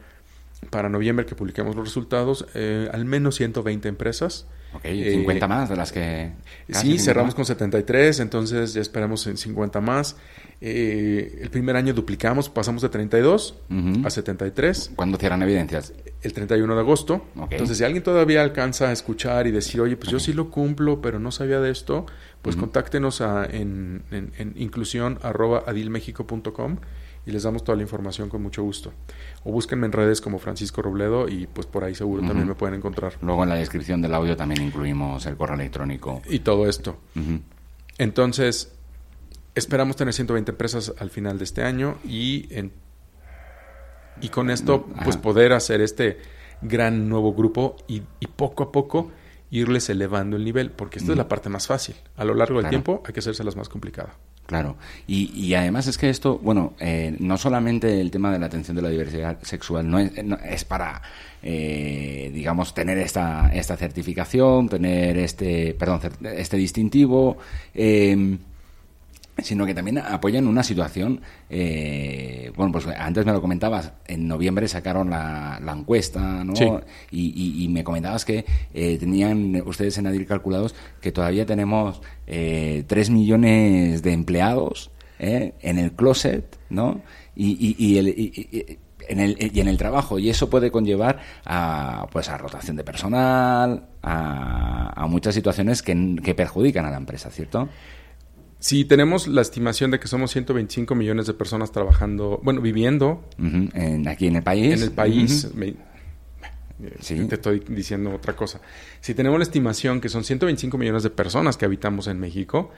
para 0.70 0.90
noviembre 0.90 1.26
que 1.26 1.36
publiquemos 1.36 1.76
los 1.76 1.86
resultados, 1.86 2.48
eh, 2.54 2.90
al 2.92 3.06
menos 3.06 3.36
120 3.36 3.88
empresas. 3.90 4.48
Ok, 4.74 4.84
50 4.84 5.46
eh, 5.46 5.48
más 5.48 5.70
de 5.70 5.76
las 5.76 5.92
que... 5.92 6.32
Sí, 6.70 7.00
cerramos 7.00 7.34
con 7.34 7.46
73, 7.46 8.20
entonces 8.20 8.74
ya 8.74 8.82
esperamos 8.82 9.26
en 9.28 9.38
50 9.38 9.80
más. 9.82 10.18
Eh, 10.60 11.40
el 11.42 11.50
primer 11.50 11.76
año 11.76 11.94
duplicamos, 11.94 12.50
pasamos 12.50 12.82
de 12.82 12.90
32 12.90 13.56
a 14.04 14.10
73. 14.10 14.92
¿Cuándo 14.96 15.18
cierran 15.18 15.42
evidencias? 15.44 15.94
El 16.22 16.34
31 16.34 16.74
de 16.74 16.80
agosto. 16.80 17.26
Entonces, 17.50 17.78
si 17.78 17.84
alguien 17.84 18.04
todavía 18.04 18.42
alcanza 18.42 18.90
a 18.90 18.92
escuchar 18.92 19.48
y 19.48 19.52
decir, 19.52 19.80
oye, 19.82 19.96
pues 19.96 20.12
yo 20.12 20.20
sí 20.20 20.34
lo 20.34 20.50
cumplo, 20.50 21.02
pero 21.02 21.20
no 21.20 21.32
sabía 21.32 21.60
de 21.60 21.72
esto, 21.72 22.06
pues 22.42 22.56
contáctenos 22.56 23.22
a, 23.22 23.46
en, 23.46 24.04
en, 24.12 24.32
en 24.38 24.54
inclusión 24.58 25.20
y 27.28 27.32
les 27.32 27.44
damos 27.44 27.64
toda 27.64 27.76
la 27.76 27.82
información 27.82 28.30
con 28.30 28.42
mucho 28.42 28.64
gusto. 28.64 28.94
O 29.44 29.52
búsquenme 29.52 29.86
en 29.86 29.92
redes 29.92 30.22
como 30.22 30.40
Francisco 30.40 30.82
Robledo 30.82 31.28
y 31.28 31.46
pues 31.46 31.68
por 31.68 31.84
ahí 31.84 31.94
seguro 31.94 32.26
también 32.26 32.48
me 32.48 32.56
pueden 32.56 32.76
encontrar. 32.76 33.18
Luego 33.22 33.44
en 33.44 33.50
la 33.50 33.56
descripción 33.56 34.02
del 34.02 34.14
audio 34.14 34.38
también 34.38 34.64
incluimos 34.64 35.26
el 35.26 35.36
correo 35.36 35.56
electrónico. 35.56 36.22
Y 36.30 36.40
todo 36.40 36.70
esto. 36.70 36.98
Entonces, 37.98 38.74
esperamos 39.56 39.98
tener 39.98 40.14
120 40.14 40.52
empresas 40.52 40.94
al 41.00 41.10
final 41.10 41.38
de 41.38 41.44
este 41.44 41.64
año 41.64 41.98
y, 42.06 42.48
en, 42.50 42.72
y 44.22 44.30
con 44.30 44.50
esto 44.50 44.88
pues 45.04 45.18
poder 45.18 45.52
hacer 45.52 45.82
este 45.82 46.20
gran 46.62 47.10
nuevo 47.10 47.34
grupo 47.34 47.76
y, 47.90 48.04
y 48.22 48.28
poco 48.28 48.64
a 48.64 48.72
poco 48.72 49.12
irles 49.50 49.90
elevando 49.90 50.38
el 50.38 50.46
nivel, 50.46 50.72
porque 50.72 51.00
esta 51.00 51.12
es 51.12 51.18
la 51.18 51.28
parte 51.28 51.50
más 51.50 51.68
fácil. 51.68 51.96
A 52.16 52.24
lo 52.24 52.34
largo 52.36 52.62
del 52.62 52.70
tiempo 52.70 53.04
hay 53.06 53.14
que 53.14 53.20
hacerse 53.20 53.44
las 53.44 53.58
más 53.58 53.68
complicadas. 53.68 54.14
Claro, 54.48 54.78
y, 55.08 55.30
y, 55.36 55.56
además 55.56 55.88
es 55.88 55.98
que 55.98 56.10
esto, 56.10 56.40
bueno, 56.42 56.74
eh, 56.80 57.14
no 57.20 57.38
solamente 57.38 58.00
el 58.00 58.10
tema 58.10 58.32
de 58.32 58.40
la 58.40 58.46
atención 58.46 58.78
de 58.78 58.82
la 58.82 58.88
diversidad 58.88 59.38
sexual 59.42 59.90
no 59.90 60.00
es, 60.00 60.64
para, 60.64 61.02
eh, 61.44 62.32
digamos, 62.34 62.74
tener 62.74 62.98
esta, 62.98 63.50
esta 63.54 63.76
certificación, 63.76 64.70
tener 64.70 65.18
este, 65.18 65.74
perdón, 65.74 66.00
este 66.24 66.56
distintivo, 66.56 67.38
eh, 67.76 68.38
sino 69.44 69.66
que 69.66 69.74
también 69.74 70.00
apoyan 70.00 70.48
una 70.48 70.64
situación, 70.64 71.22
eh, 71.50 72.52
bueno, 72.56 72.72
pues 72.72 72.88
antes 72.88 73.26
me 73.26 73.32
lo 73.32 73.42
comentabas, 73.42 73.94
en 74.08 74.28
noviembre 74.28 74.68
sacaron 74.68 75.10
la, 75.10 75.60
la 75.64 75.74
encuesta, 75.74 76.44
¿no? 76.44 76.54
Y, 77.12 77.68
me 77.70 77.84
comentabas 77.84 78.26
que 78.26 78.46
eh, 78.74 78.98
tenían 78.98 79.62
ustedes 79.66 79.98
en 79.98 80.08
Adir 80.08 80.26
calculados 80.26 80.74
que 81.02 81.12
todavía 81.12 81.46
tenemos 81.46 82.02
eh, 82.26 82.86
3 82.88 83.10
millones 83.10 84.02
de 84.02 84.14
empleados 84.14 84.90
¿eh? 85.20 85.54
en 85.62 85.78
el 85.78 85.92
closet, 85.92 86.58
¿no? 86.70 87.02
Y, 87.36 87.76
y, 87.78 87.98
el, 87.98 88.80
en 89.08 89.20
el, 89.20 89.38
y 89.54 89.60
en 89.60 89.68
el 89.68 89.78
trabajo 89.78 90.18
y 90.18 90.30
eso 90.30 90.50
puede 90.50 90.72
conllevar 90.72 91.20
a 91.46 92.08
pues 92.12 92.30
a 92.30 92.38
rotación 92.38 92.76
de 92.78 92.84
personal 92.84 93.88
a, 94.02 95.04
a 95.04 95.08
muchas 95.08 95.36
situaciones 95.36 95.84
que, 95.84 96.16
que 96.24 96.34
perjudican 96.34 96.86
a 96.86 96.90
la 96.90 96.98
empresa 96.98 97.30
cierto 97.30 97.70
si 98.60 98.86
tenemos 98.86 99.28
la 99.28 99.42
estimación 99.42 99.92
de 99.92 100.00
que 100.00 100.08
somos 100.08 100.32
125 100.32 100.96
millones 100.96 101.28
de 101.28 101.34
personas 101.34 101.72
trabajando, 101.72 102.40
bueno, 102.44 102.62
viviendo. 102.62 103.24
en, 103.38 104.08
aquí 104.08 104.28
en 104.28 104.38
el 104.38 104.44
país. 104.44 104.74
En 104.74 104.84
el 104.84 104.92
país. 104.92 105.48
sí. 107.00 107.26
Te 107.28 107.36
estoy 107.36 107.64
diciendo 107.68 108.14
otra 108.16 108.36
cosa. 108.36 108.62
Si 109.00 109.14
tenemos 109.14 109.38
la 109.38 109.44
estimación 109.44 110.02
que 110.02 110.10
son 110.10 110.24
125 110.24 110.78
millones 110.78 111.04
de 111.04 111.12
personas 111.12 111.58
que 111.58 111.66
habitamos 111.66 112.08
en 112.08 112.20
México, 112.20 112.72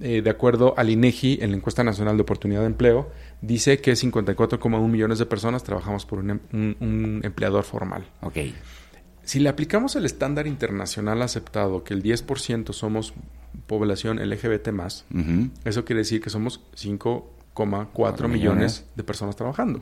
eh, 0.00 0.20
de 0.22 0.30
acuerdo 0.30 0.74
al 0.76 0.90
INEGI, 0.90 1.38
en 1.40 1.50
la 1.50 1.56
encuesta 1.56 1.82
nacional 1.82 2.16
de 2.16 2.22
oportunidad 2.22 2.60
de 2.60 2.66
empleo, 2.66 3.10
dice 3.40 3.78
que 3.78 3.92
54,1 3.92 4.88
millones 4.88 5.18
de 5.18 5.26
personas 5.26 5.64
trabajamos 5.64 6.04
por 6.04 6.18
un, 6.18 6.30
em, 6.30 6.74
un, 6.80 7.20
empleador 7.24 7.64
formal. 7.64 8.06
Ok. 8.20 8.36
Si 9.26 9.40
le 9.40 9.48
aplicamos 9.48 9.96
el 9.96 10.06
estándar 10.06 10.46
internacional 10.46 11.20
aceptado, 11.20 11.82
que 11.82 11.94
el 11.94 12.02
10% 12.02 12.72
somos 12.72 13.12
población 13.66 14.18
LGBT 14.18 14.68
más, 14.68 15.04
eso 15.64 15.84
quiere 15.84 15.98
decir 15.98 16.20
que 16.20 16.30
somos 16.30 16.60
5,4 16.76 18.28
millones 18.28 18.84
de 18.94 19.02
personas 19.02 19.34
trabajando. 19.34 19.80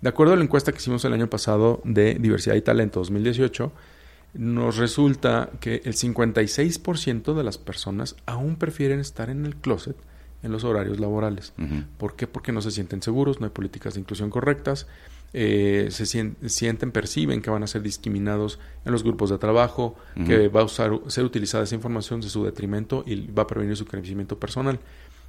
De 0.00 0.08
acuerdo 0.08 0.32
a 0.32 0.36
la 0.36 0.44
encuesta 0.44 0.70
que 0.70 0.78
hicimos 0.78 1.04
el 1.04 1.12
año 1.12 1.28
pasado 1.28 1.82
de 1.84 2.14
Diversidad 2.14 2.54
y 2.54 2.62
Talento 2.62 3.00
2018, 3.00 3.72
nos 4.34 4.76
resulta 4.76 5.50
que 5.58 5.82
el 5.84 5.94
56% 5.94 7.34
de 7.34 7.42
las 7.42 7.58
personas 7.58 8.14
aún 8.26 8.54
prefieren 8.54 9.00
estar 9.00 9.28
en 9.28 9.44
el 9.44 9.56
closet 9.56 9.96
en 10.44 10.52
los 10.52 10.62
horarios 10.62 11.00
laborales. 11.00 11.52
¿Por 11.98 12.14
qué? 12.14 12.28
Porque 12.28 12.52
no 12.52 12.62
se 12.62 12.70
sienten 12.70 13.02
seguros, 13.02 13.40
no 13.40 13.46
hay 13.46 13.52
políticas 13.52 13.94
de 13.94 14.00
inclusión 14.00 14.30
correctas, 14.30 14.86
eh, 15.32 15.88
se 15.90 16.06
sienten, 16.06 16.90
perciben 16.90 17.40
que 17.40 17.50
van 17.50 17.62
a 17.62 17.66
ser 17.66 17.82
discriminados 17.82 18.58
en 18.84 18.92
los 18.92 19.04
grupos 19.04 19.30
de 19.30 19.38
trabajo, 19.38 19.96
que 20.26 20.48
va 20.48 20.62
a 20.62 20.64
usar, 20.64 20.92
ser 21.06 21.24
utilizada 21.24 21.64
esa 21.64 21.74
información 21.74 22.20
de 22.20 22.28
su 22.28 22.44
detrimento 22.44 23.04
y 23.06 23.26
va 23.30 23.44
a 23.44 23.46
prevenir 23.46 23.76
su 23.76 23.86
crecimiento 23.86 24.38
personal. 24.38 24.80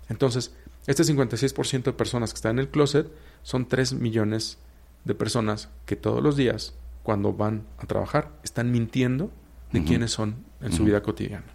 Entonces, 0.10 0.54
este 0.88 1.04
56% 1.04 1.84
de 1.84 1.94
personas 1.94 2.34
que 2.34 2.38
están 2.38 2.58
en 2.58 2.60
el 2.60 2.70
closet 2.70 3.08
son 3.44 3.68
3 3.68 3.94
millones 3.94 4.58
de 5.06 5.16
personas 5.16 5.70
que 5.86 5.96
todos 5.96 6.24
los 6.24 6.36
días, 6.36 6.74
cuando 7.04 7.34
van 7.34 7.64
a 7.78 7.86
trabajar, 7.86 8.32
están 8.44 8.72
mintiendo 8.72 9.32
de 9.72 9.84
quiénes 9.84 10.12
son 10.12 10.36
en 10.62 10.74
su 10.74 10.84
vida 10.84 11.02
cotidiana. 11.02 11.46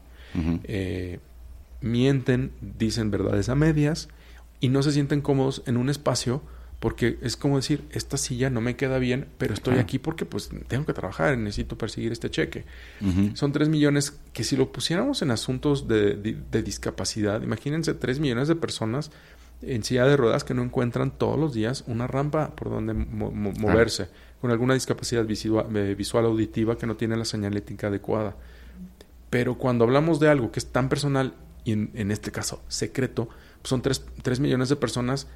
Eh, 0.64 1.18
mienten, 1.80 2.52
dicen 2.60 3.10
verdades 3.10 3.48
a 3.48 3.54
medias 3.54 4.08
y 4.60 4.68
no 4.68 4.82
se 4.82 4.92
sienten 4.92 5.20
cómodos 5.20 5.62
en 5.66 5.76
un 5.76 5.88
espacio 5.88 6.42
porque 6.80 7.18
es 7.22 7.36
como 7.36 7.56
decir, 7.56 7.84
esta 7.90 8.18
silla 8.18 8.50
no 8.50 8.60
me 8.60 8.76
queda 8.76 8.98
bien, 8.98 9.28
pero 9.38 9.54
estoy 9.54 9.78
aquí 9.78 9.98
porque 9.98 10.26
pues 10.26 10.50
tengo 10.68 10.84
que 10.84 10.92
trabajar, 10.92 11.36
necesito 11.38 11.78
perseguir 11.78 12.12
este 12.12 12.30
cheque. 12.30 12.64
Son 13.34 13.52
tres 13.52 13.68
millones 13.68 14.18
que 14.32 14.44
si 14.44 14.56
lo 14.56 14.70
pusiéramos 14.70 15.22
en 15.22 15.30
asuntos 15.30 15.88
de, 15.88 16.36
discapacidad, 16.62 17.42
imagínense 17.42 17.94
tres 17.94 18.20
millones 18.20 18.48
de 18.48 18.56
personas 18.56 19.10
en 19.62 19.82
silla 19.84 20.04
de 20.04 20.18
ruedas 20.18 20.44
que 20.44 20.52
no 20.52 20.62
encuentran 20.62 21.10
todos 21.10 21.38
los 21.38 21.54
días 21.54 21.82
una 21.86 22.06
rampa 22.06 22.54
por 22.54 22.68
donde 22.68 22.92
moverse, 22.92 24.08
con 24.42 24.50
alguna 24.50 24.74
discapacidad 24.74 25.24
visual, 25.24 25.74
eh, 25.74 25.94
visual, 25.94 26.26
auditiva 26.26 26.76
que 26.76 26.86
no 26.86 26.96
tiene 26.96 27.16
la 27.16 27.24
señalética 27.24 27.86
adecuada. 27.86 28.36
Pero 29.30 29.56
cuando 29.56 29.84
hablamos 29.84 30.20
de 30.20 30.28
algo 30.28 30.52
que 30.52 30.60
es 30.60 30.66
tan 30.66 30.90
personal 30.90 31.34
y 31.64 31.72
en, 31.72 32.10
este 32.12 32.30
caso 32.30 32.62
secreto, 32.68 33.28
pues 33.60 33.70
son 33.70 33.82
tres, 33.82 34.04
tres 34.22 34.40
millones 34.40 34.68
de 34.68 34.76
personas 34.76 35.26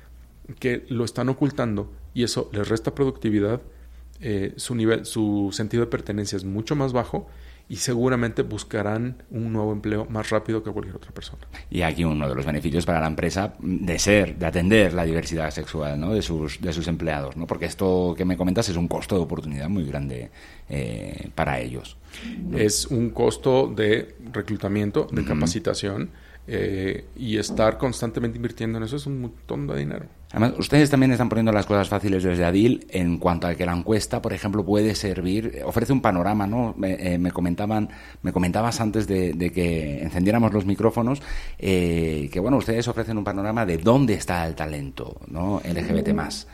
que 0.58 0.84
lo 0.88 1.04
están 1.04 1.28
ocultando 1.28 1.90
y 2.14 2.24
eso 2.24 2.50
les 2.52 2.68
resta 2.68 2.94
productividad, 2.94 3.60
eh, 4.20 4.52
su, 4.56 4.74
nivel, 4.74 5.06
su 5.06 5.50
sentido 5.52 5.84
de 5.84 5.90
pertenencia 5.90 6.36
es 6.36 6.44
mucho 6.44 6.76
más 6.76 6.92
bajo 6.92 7.28
y 7.70 7.76
seguramente 7.76 8.42
buscarán 8.42 9.22
un 9.30 9.52
nuevo 9.52 9.72
empleo 9.72 10.04
más 10.06 10.28
rápido 10.30 10.64
que 10.64 10.72
cualquier 10.72 10.96
otra 10.96 11.12
persona. 11.12 11.46
Y 11.70 11.82
aquí 11.82 12.02
uno 12.02 12.28
de 12.28 12.34
los 12.34 12.44
beneficios 12.44 12.84
para 12.84 13.00
la 13.00 13.06
empresa 13.06 13.54
de 13.60 13.96
ser, 14.00 14.36
de 14.36 14.46
atender 14.46 14.92
la 14.92 15.04
diversidad 15.04 15.52
sexual 15.52 15.98
¿no? 15.98 16.12
de, 16.12 16.20
sus, 16.20 16.60
de 16.60 16.72
sus 16.72 16.88
empleados, 16.88 17.36
¿no? 17.36 17.46
porque 17.46 17.66
esto 17.66 18.14
que 18.18 18.24
me 18.24 18.36
comentas 18.36 18.68
es 18.68 18.76
un 18.76 18.88
costo 18.88 19.14
de 19.14 19.22
oportunidad 19.22 19.68
muy 19.68 19.84
grande 19.84 20.32
eh, 20.68 21.30
para 21.36 21.60
ellos. 21.60 21.96
Es 22.52 22.86
un 22.88 23.10
costo 23.10 23.68
de 23.68 24.16
reclutamiento, 24.32 25.06
de 25.12 25.24
capacitación 25.24 26.10
eh, 26.48 27.04
y 27.16 27.36
estar 27.36 27.78
constantemente 27.78 28.36
invirtiendo 28.36 28.78
en 28.78 28.84
eso 28.84 28.96
es 28.96 29.06
un 29.06 29.20
montón 29.20 29.68
de 29.68 29.78
dinero. 29.78 30.06
Además, 30.32 30.52
ustedes 30.58 30.88
también 30.90 31.10
están 31.10 31.28
poniendo 31.28 31.50
las 31.50 31.66
cosas 31.66 31.88
fáciles 31.88 32.22
desde 32.22 32.44
Adil 32.44 32.86
en 32.90 33.18
cuanto 33.18 33.48
a 33.48 33.54
que 33.54 33.66
la 33.66 33.74
encuesta, 33.74 34.22
por 34.22 34.32
ejemplo, 34.32 34.64
puede 34.64 34.94
servir, 34.94 35.62
ofrece 35.64 35.92
un 35.92 36.00
panorama, 36.00 36.46
¿no? 36.46 36.74
Me, 36.76 37.14
eh, 37.14 37.30
comentaban, 37.32 37.88
me 38.22 38.32
comentabas 38.32 38.80
antes 38.80 39.06
de, 39.08 39.52
que 39.52 40.02
encendiéramos 40.02 40.52
los 40.52 40.64
micrófonos 40.64 41.20
eh, 41.58 42.28
que 42.32 42.38
bueno, 42.38 42.58
ustedes 42.58 42.86
ofrecen 42.86 43.18
un 43.18 43.24
panorama 43.24 43.66
de 43.66 43.78
dónde 43.78 44.14
está 44.14 44.46
el 44.46 44.54
talento, 44.54 45.20
¿no? 45.28 45.60
LGBT 45.64 46.12
más. 46.12 46.46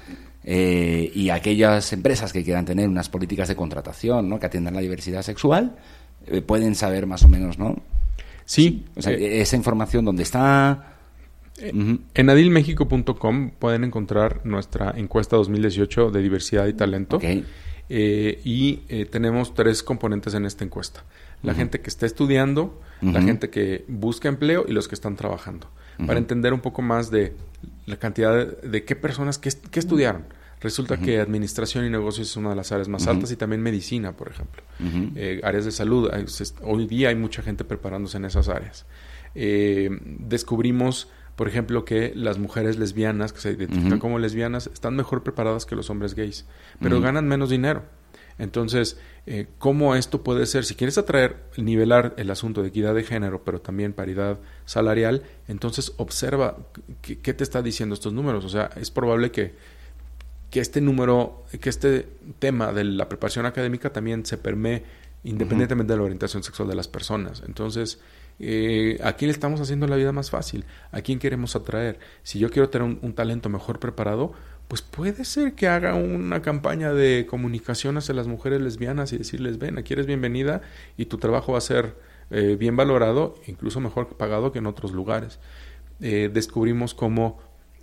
y 0.45 1.29
aquellas 1.29 1.93
empresas 1.93 2.33
que 2.33 2.43
quieran 2.43 2.65
tener 2.65 2.89
unas 2.89 3.09
políticas 3.09 3.49
de 3.49 3.57
contratación, 3.57 4.29
¿no? 4.29 4.41
Que 4.41 4.47
atiendan 4.47 4.75
la 4.75 4.81
diversidad 4.81 5.23
sexual, 5.23 5.77
pueden 6.47 6.75
saber 6.75 7.07
más 7.07 7.23
o 7.25 7.29
menos, 7.29 7.59
¿no? 7.59 7.77
Sí. 8.47 8.87
O 8.97 9.03
sea, 9.03 9.12
eh, 9.12 9.43
esa 9.43 9.57
información 9.57 10.05
donde 10.05 10.23
está... 10.23 10.93
En 11.59 12.31
adilmexico.com 12.31 13.51
pueden 13.59 13.85
encontrar 13.85 14.40
nuestra 14.45 14.92
encuesta 14.97 15.37
2018 15.37 16.11
de 16.11 16.23
diversidad 16.23 16.66
y 16.66 16.75
talento. 16.75 17.19
Eh, 17.88 18.40
y 18.45 18.81
eh, 18.88 19.07
tenemos 19.07 19.55
tres 19.55 19.83
componentes 19.83 20.35
en 20.35 20.45
esta 20.45 20.64
encuesta. 20.64 21.05
La 21.42 21.55
gente 21.55 21.81
que 21.81 21.88
está 21.88 22.07
estudiando, 22.07 22.81
la 23.01 23.23
gente 23.23 23.51
que 23.51 23.85
busca 23.88 24.29
empleo 24.29 24.64
y 24.66 24.73
los 24.73 24.88
que 24.88 24.95
están 24.95 25.16
trabajando. 25.16 25.69
Para 26.07 26.19
entender 26.19 26.53
un 26.53 26.61
poco 26.61 26.83
más 26.83 27.11
de 27.11 27.35
la 27.87 27.97
cantidad 27.97 28.47
de, 28.47 28.85
qué 28.85 28.97
personas, 28.97 29.38
qué, 29.38 29.49
estudiaron. 29.79 30.25
Resulta 30.61 30.97
que 30.97 31.21
administración 31.21 31.85
y 31.87 31.90
negocios 31.90 32.31
es 32.31 32.37
una 32.37 32.51
de 32.51 32.57
las 32.57 32.73
áreas 32.73 32.88
más 32.88 33.07
altas 33.07 33.31
y 33.31 33.37
también 33.37 33.62
medicina, 33.62 34.16
por 34.16 34.29
ejemplo. 34.29 34.62
Eh, 35.14 35.40
áreas 35.45 35.64
de 35.64 35.73
salud. 35.73 36.11
Hoy 36.62 36.87
día 36.87 37.11
hay 37.11 37.14
mucha 37.14 37.42
gente 37.42 37.64
preparándose 37.64 38.16
en 38.16 38.25
esas 38.25 38.49
áreas. 38.49 38.87
Eh, 39.35 39.90
descubrimos, 40.03 41.09
por 41.37 41.49
ejemplo, 41.49 41.85
que 41.85 42.12
las 42.14 42.38
mujeres 42.38 42.79
lesbianas, 42.79 43.33
que 43.33 43.40
se 43.40 43.53
identifican 43.53 43.99
como 43.99 44.18
lesbianas, 44.18 44.70
están 44.72 44.96
mejor 44.96 45.22
preparadas 45.22 45.66
que 45.66 45.77
los 45.77 45.90
hombres 45.90 46.14
gays, 46.14 46.46
pero 46.81 47.01
ganan 47.01 47.29
menos 47.29 47.51
dinero. 47.51 47.85
Entonces, 48.38 48.99
eh, 49.27 49.46
¿cómo 49.59 49.94
esto 49.94 50.22
puede 50.22 50.44
ser? 50.44 50.64
Si 50.64 50.75
quieres 50.75 50.99
atraer, 50.99 51.37
nivelar 51.57 52.14
el 52.18 52.31
asunto 52.31 52.62
de 52.62 52.68
equidad 52.68 52.94
de 52.94 53.03
género, 53.03 53.42
pero 53.44 53.61
también 53.61 53.94
paridad 53.94 54.38
salarial, 54.66 55.22
entonces 55.49 55.94
observa 55.96 56.59
qué 57.01 57.35
te 57.35 57.44
está 57.44 57.62
diciendo 57.62 57.94
estos 57.94 58.12
números. 58.12 58.44
O 58.44 58.49
sea, 58.49 58.70
es 58.77 58.90
probable 58.90 59.31
que 59.31 59.55
que 60.51 60.61
este 60.61 60.81
número, 60.81 61.44
que 61.61 61.68
este 61.68 62.09
tema 62.38 62.72
de 62.72 62.85
la 62.85 63.09
preparación 63.09 63.46
académica 63.46 63.92
también 63.92 64.25
se 64.25 64.38
permee 64.38 64.85
independientemente 65.25 65.92
de 65.92 65.99
la 65.99 66.05
orientación 66.05 66.42
sexual 66.42 66.68
de 66.68 66.77
las 66.77 66.88
personas. 66.88 67.42
Entonces, 67.46 68.01
eh, 68.38 68.99
¿a 69.03 69.14
quién 69.14 69.29
le 69.29 69.33
estamos 69.33 69.61
haciendo 69.61 69.87
la 69.87 69.96
vida 69.96 70.12
más 70.12 70.31
fácil? 70.31 70.64
¿A 70.92 71.01
quién 71.01 71.18
queremos 71.18 71.57
atraer? 71.57 71.99
Si 72.22 72.38
yo 72.38 72.51
quiero 72.51 72.68
tener 72.68 72.99
un, 73.01 73.12
talento 73.14 73.49
mejor 73.49 73.79
preparado, 73.79 74.33
pues 74.68 74.83
puede 74.83 75.25
ser 75.25 75.55
que 75.55 75.68
haga 75.68 75.94
una 75.94 76.42
campaña 76.42 76.92
de 76.92 77.27
comunicación 77.29 77.96
hacia 77.96 78.14
las 78.14 78.27
mujeres 78.27 78.61
lesbianas 78.61 79.12
y 79.12 79.18
decirles, 79.18 79.59
ven, 79.59 79.79
aquí 79.79 79.92
eres 79.92 80.07
bienvenida 80.07 80.62
y 80.96 81.07
tu 81.07 81.18
trabajo 81.18 81.53
va 81.53 81.59
a 81.59 81.62
ser 81.62 81.94
eh, 82.31 82.57
bien 82.59 82.77
valorado, 82.77 83.37
incluso 83.46 83.81
mejor 83.81 84.09
pagado 84.16 84.53
que 84.53 84.59
en 84.59 84.66
otros 84.66 84.92
lugares. 84.92 85.38
Eh, 86.01 86.31
descubrimos 86.33 86.94
cómo 86.94 87.38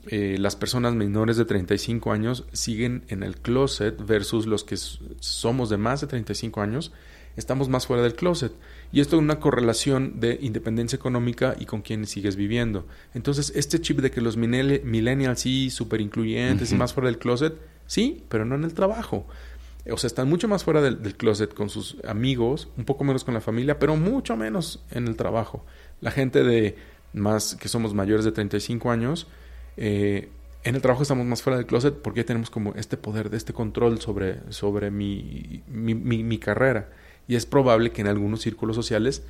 eh, 0.07 0.35
las 0.37 0.57
personas 0.57 0.93
menores 0.93 1.37
de 1.37 1.45
35 1.45 2.11
años 2.11 2.45
siguen 2.51 3.05
en 3.07 3.23
el 3.23 3.37
closet 3.37 3.95
versus 4.05 4.45
los 4.45 4.65
que 4.65 4.75
somos 4.75 5.69
de 5.69 5.77
más 5.77 6.01
de 6.01 6.07
35 6.07 6.59
años, 6.59 6.91
estamos 7.37 7.69
más 7.69 7.87
fuera 7.87 8.03
del 8.03 8.13
closet. 8.13 8.51
Y 8.93 9.01
esto 9.01 9.17
es 9.17 9.21
una 9.21 9.39
correlación 9.39 10.19
de 10.21 10.37
independencia 10.41 10.95
económica 10.95 11.55
y 11.59 11.65
con 11.65 11.81
quienes 11.81 12.11
sigues 12.11 12.35
viviendo. 12.35 12.87
Entonces, 13.13 13.51
este 13.55 13.81
chip 13.81 13.99
de 13.99 14.11
que 14.11 14.21
los 14.21 14.37
millennials 14.37 15.39
sí, 15.39 15.69
súper 15.69 15.99
incluyentes 15.99 16.71
y 16.71 16.75
más 16.75 16.93
fuera 16.93 17.09
del 17.09 17.17
closet, 17.17 17.55
sí, 17.87 18.23
pero 18.29 18.45
no 18.45 18.55
en 18.55 18.63
el 18.63 18.73
trabajo. 18.73 19.27
O 19.91 19.97
sea, 19.97 20.07
están 20.07 20.29
mucho 20.29 20.47
más 20.47 20.63
fuera 20.63 20.79
del, 20.81 21.01
del, 21.01 21.15
closet 21.15 21.53
con 21.53 21.69
sus 21.69 21.97
amigos, 22.07 22.69
un 22.77 22.85
poco 22.85 23.03
menos 23.03 23.25
con 23.25 23.33
la 23.33 23.41
familia, 23.41 23.79
pero 23.79 23.97
mucho 23.97 24.37
menos 24.37 24.81
en 24.91 25.07
el 25.07 25.17
trabajo. 25.17 25.65
La 25.99 26.11
gente 26.11 26.43
de 26.43 26.77
más 27.13 27.55
que 27.55 27.67
somos 27.67 27.93
mayores 27.93 28.23
de 28.25 28.31
35 28.31 28.91
años, 28.91 29.27
eh, 29.75 30.29
en 30.63 30.75
el 30.75 30.81
trabajo 30.81 31.03
estamos 31.03 31.25
más 31.25 31.41
fuera 31.41 31.57
del 31.57 31.65
closet 31.65 31.95
porque 31.95 32.23
tenemos 32.23 32.49
como 32.49 32.73
este 32.75 32.95
poder, 32.95 33.29
de 33.29 33.37
este 33.37 33.53
control 33.53 33.99
sobre, 33.99 34.39
sobre 34.51 34.91
mi, 34.91 35.61
mi, 35.67 36.37
carrera. 36.37 36.89
Y 37.27 37.35
es 37.35 37.45
probable 37.45 37.91
que 37.91 38.01
en 38.01 38.07
algunos 38.07 38.41
círculos 38.41 38.75
sociales, 38.75 39.23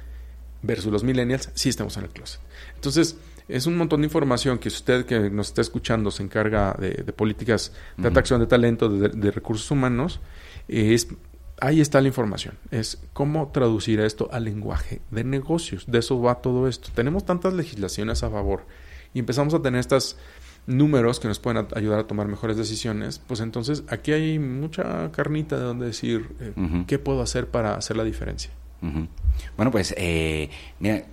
versus 0.62 0.92
los 0.92 1.04
millennials, 1.04 1.50
sí 1.54 1.70
estemos 1.70 1.96
en 1.98 2.04
el 2.04 2.10
closet. 2.10 2.40
Entonces, 2.76 3.18
es 3.48 3.68
un 3.68 3.78
montón 3.78 4.02
de 4.02 4.08
información 4.08 4.58
que 4.58 4.70
usted 4.70 5.06
que 5.06 5.30
nos 5.30 5.48
está 5.48 5.62
escuchando 5.62 6.12
se 6.12 6.24
encarga 6.24 6.76
de, 6.80 7.04
políticas 7.14 7.74
de 7.98 8.08
atracción 8.08 8.40
de 8.40 8.48
talento, 8.48 8.90
de, 8.90 9.32
recursos 9.32 9.70
humanos, 9.70 10.22
es, 10.68 11.10
ahí 11.60 11.82
está 11.82 12.02
la 12.02 12.08
información. 12.08 12.58
Es 12.72 13.02
cómo 13.12 13.52
traducir 13.52 14.00
esto 14.00 14.30
al 14.32 14.46
lenguaje 14.46 15.02
de 15.12 15.24
negocios. 15.24 15.86
De 15.88 16.00
eso 16.00 16.22
va 16.22 16.36
todo 16.36 16.68
esto. 16.68 16.90
Tenemos 16.96 17.26
tantas 17.26 17.54
legislaciones 17.54 18.24
a 18.24 18.30
favor 18.30 18.66
y 19.14 19.20
empezamos 19.20 19.54
a 19.54 19.62
tener 19.62 19.82
estos 19.82 20.18
números 20.66 21.20
que 21.20 21.28
nos 21.28 21.40
pueden 21.40 21.68
ayudar 21.76 22.00
a 22.00 22.08
tomar 22.08 22.28
mejores 22.28 22.58
decisiones, 22.58 23.20
pues 23.20 23.40
entonces 23.40 23.84
aquí 23.90 24.12
hay 24.14 24.40
mucha 24.40 25.12
carnita 25.12 25.58
de 25.58 25.64
donde 25.64 25.88
decir 25.88 26.30
eh, 26.40 26.54
qué 26.88 27.00
puedo 27.00 27.22
hacer 27.22 27.48
para 27.48 27.76
hacer 27.76 27.98
la 27.98 28.04
diferencia. 28.04 28.52
Bueno, 29.56 29.72
pues 29.72 29.94
eh, 29.98 30.50
mira, 30.80 31.04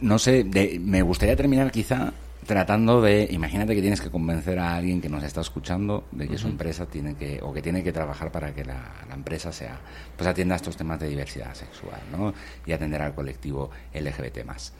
no 0.00 0.18
sé, 0.18 0.44
me 0.80 1.00
gustaría 1.00 1.34
terminar 1.34 1.70
quizá 1.70 2.12
tratando 2.44 3.00
de, 3.00 3.26
imagínate 3.30 3.74
que 3.74 3.80
tienes 3.80 4.00
que 4.02 4.10
convencer 4.10 4.58
a 4.58 4.76
alguien 4.76 5.00
que 5.00 5.08
nos 5.08 5.24
está 5.24 5.40
escuchando 5.40 6.04
de 6.12 6.28
que 6.28 6.36
su 6.36 6.46
empresa 6.46 6.86
tiene 6.86 7.16
que, 7.16 7.40
o 7.42 7.52
que 7.52 7.62
tiene 7.62 7.82
que 7.82 7.90
trabajar 7.90 8.30
para 8.30 8.54
que 8.54 8.64
la, 8.64 9.06
empresa 9.12 9.50
sea, 9.50 9.80
pues 10.14 10.28
atienda 10.28 10.54
a 10.54 10.56
estos 10.56 10.76
temas 10.76 11.00
de 11.00 11.08
diversidad 11.08 11.54
sexual, 11.54 12.00
¿no? 12.12 12.34
Y 12.66 12.72
atender 12.72 13.00
al 13.00 13.14
colectivo 13.14 13.70
LGBT 13.94 14.44
más 14.44 14.72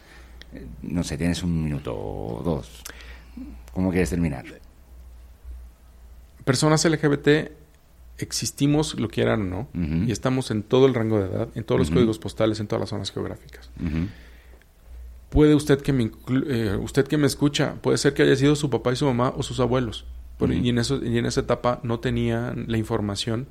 no 0.83 1.05
sé, 1.05 1.17
tienes 1.17 1.43
un 1.43 1.65
minuto 1.65 1.95
o 1.97 2.43
dos. 2.43 2.83
¿Cómo 3.77 3.91
quieres 3.91 4.09
terminar? 4.09 4.47
Personas 6.47 6.83
LGBT 6.83 7.29
existimos, 8.17 8.99
lo 8.99 9.09
quieran 9.09 9.43
o 9.43 9.45
no, 9.45 9.69
y 10.07 10.12
estamos 10.12 10.51
en 10.51 10.62
todo 10.62 10.87
el 10.87 10.95
rango 10.95 11.19
de 11.19 11.27
edad, 11.27 11.49
en 11.55 11.62
todos 11.62 11.79
los 11.79 11.91
códigos 11.91 12.19
postales, 12.19 12.59
en 12.59 12.69
todas 12.69 12.81
las 12.81 12.89
zonas 12.89 13.12
geográficas. 13.12 13.69
Puede 15.29 15.55
usted 15.55 15.83
que 15.83 15.93
me 15.93 16.11
eh, 16.49 16.79
usted 16.81 17.07
que 17.07 17.19
me 17.19 17.27
escucha, 17.27 17.75
puede 17.83 17.99
ser 17.99 18.15
que 18.15 18.23
haya 18.23 18.35
sido 18.37 18.57
su 18.57 18.71
papá 18.71 18.95
y 18.95 18.97
su 18.97 19.05
mamá 19.05 19.35
o 19.37 19.43
sus 19.43 19.61
abuelos, 19.61 20.07
y, 20.41 20.71
en 20.71 20.79
eso, 20.79 21.05
y 21.05 21.19
en 21.19 21.27
esa 21.27 21.43
etapa 21.43 21.81
no 21.83 22.01
tenían 22.01 22.65
la 22.69 22.79
información 22.79 23.47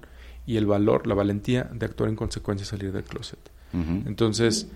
y 0.47 0.57
el 0.57 0.65
valor, 0.65 1.05
la 1.05 1.13
valentía 1.13 1.69
de 1.71 1.85
actuar 1.85 2.09
en 2.09 2.15
consecuencia 2.15 2.63
y 2.63 2.67
salir 2.67 2.91
del 2.91 3.03
closet. 3.03 3.51
Entonces, 3.73 4.69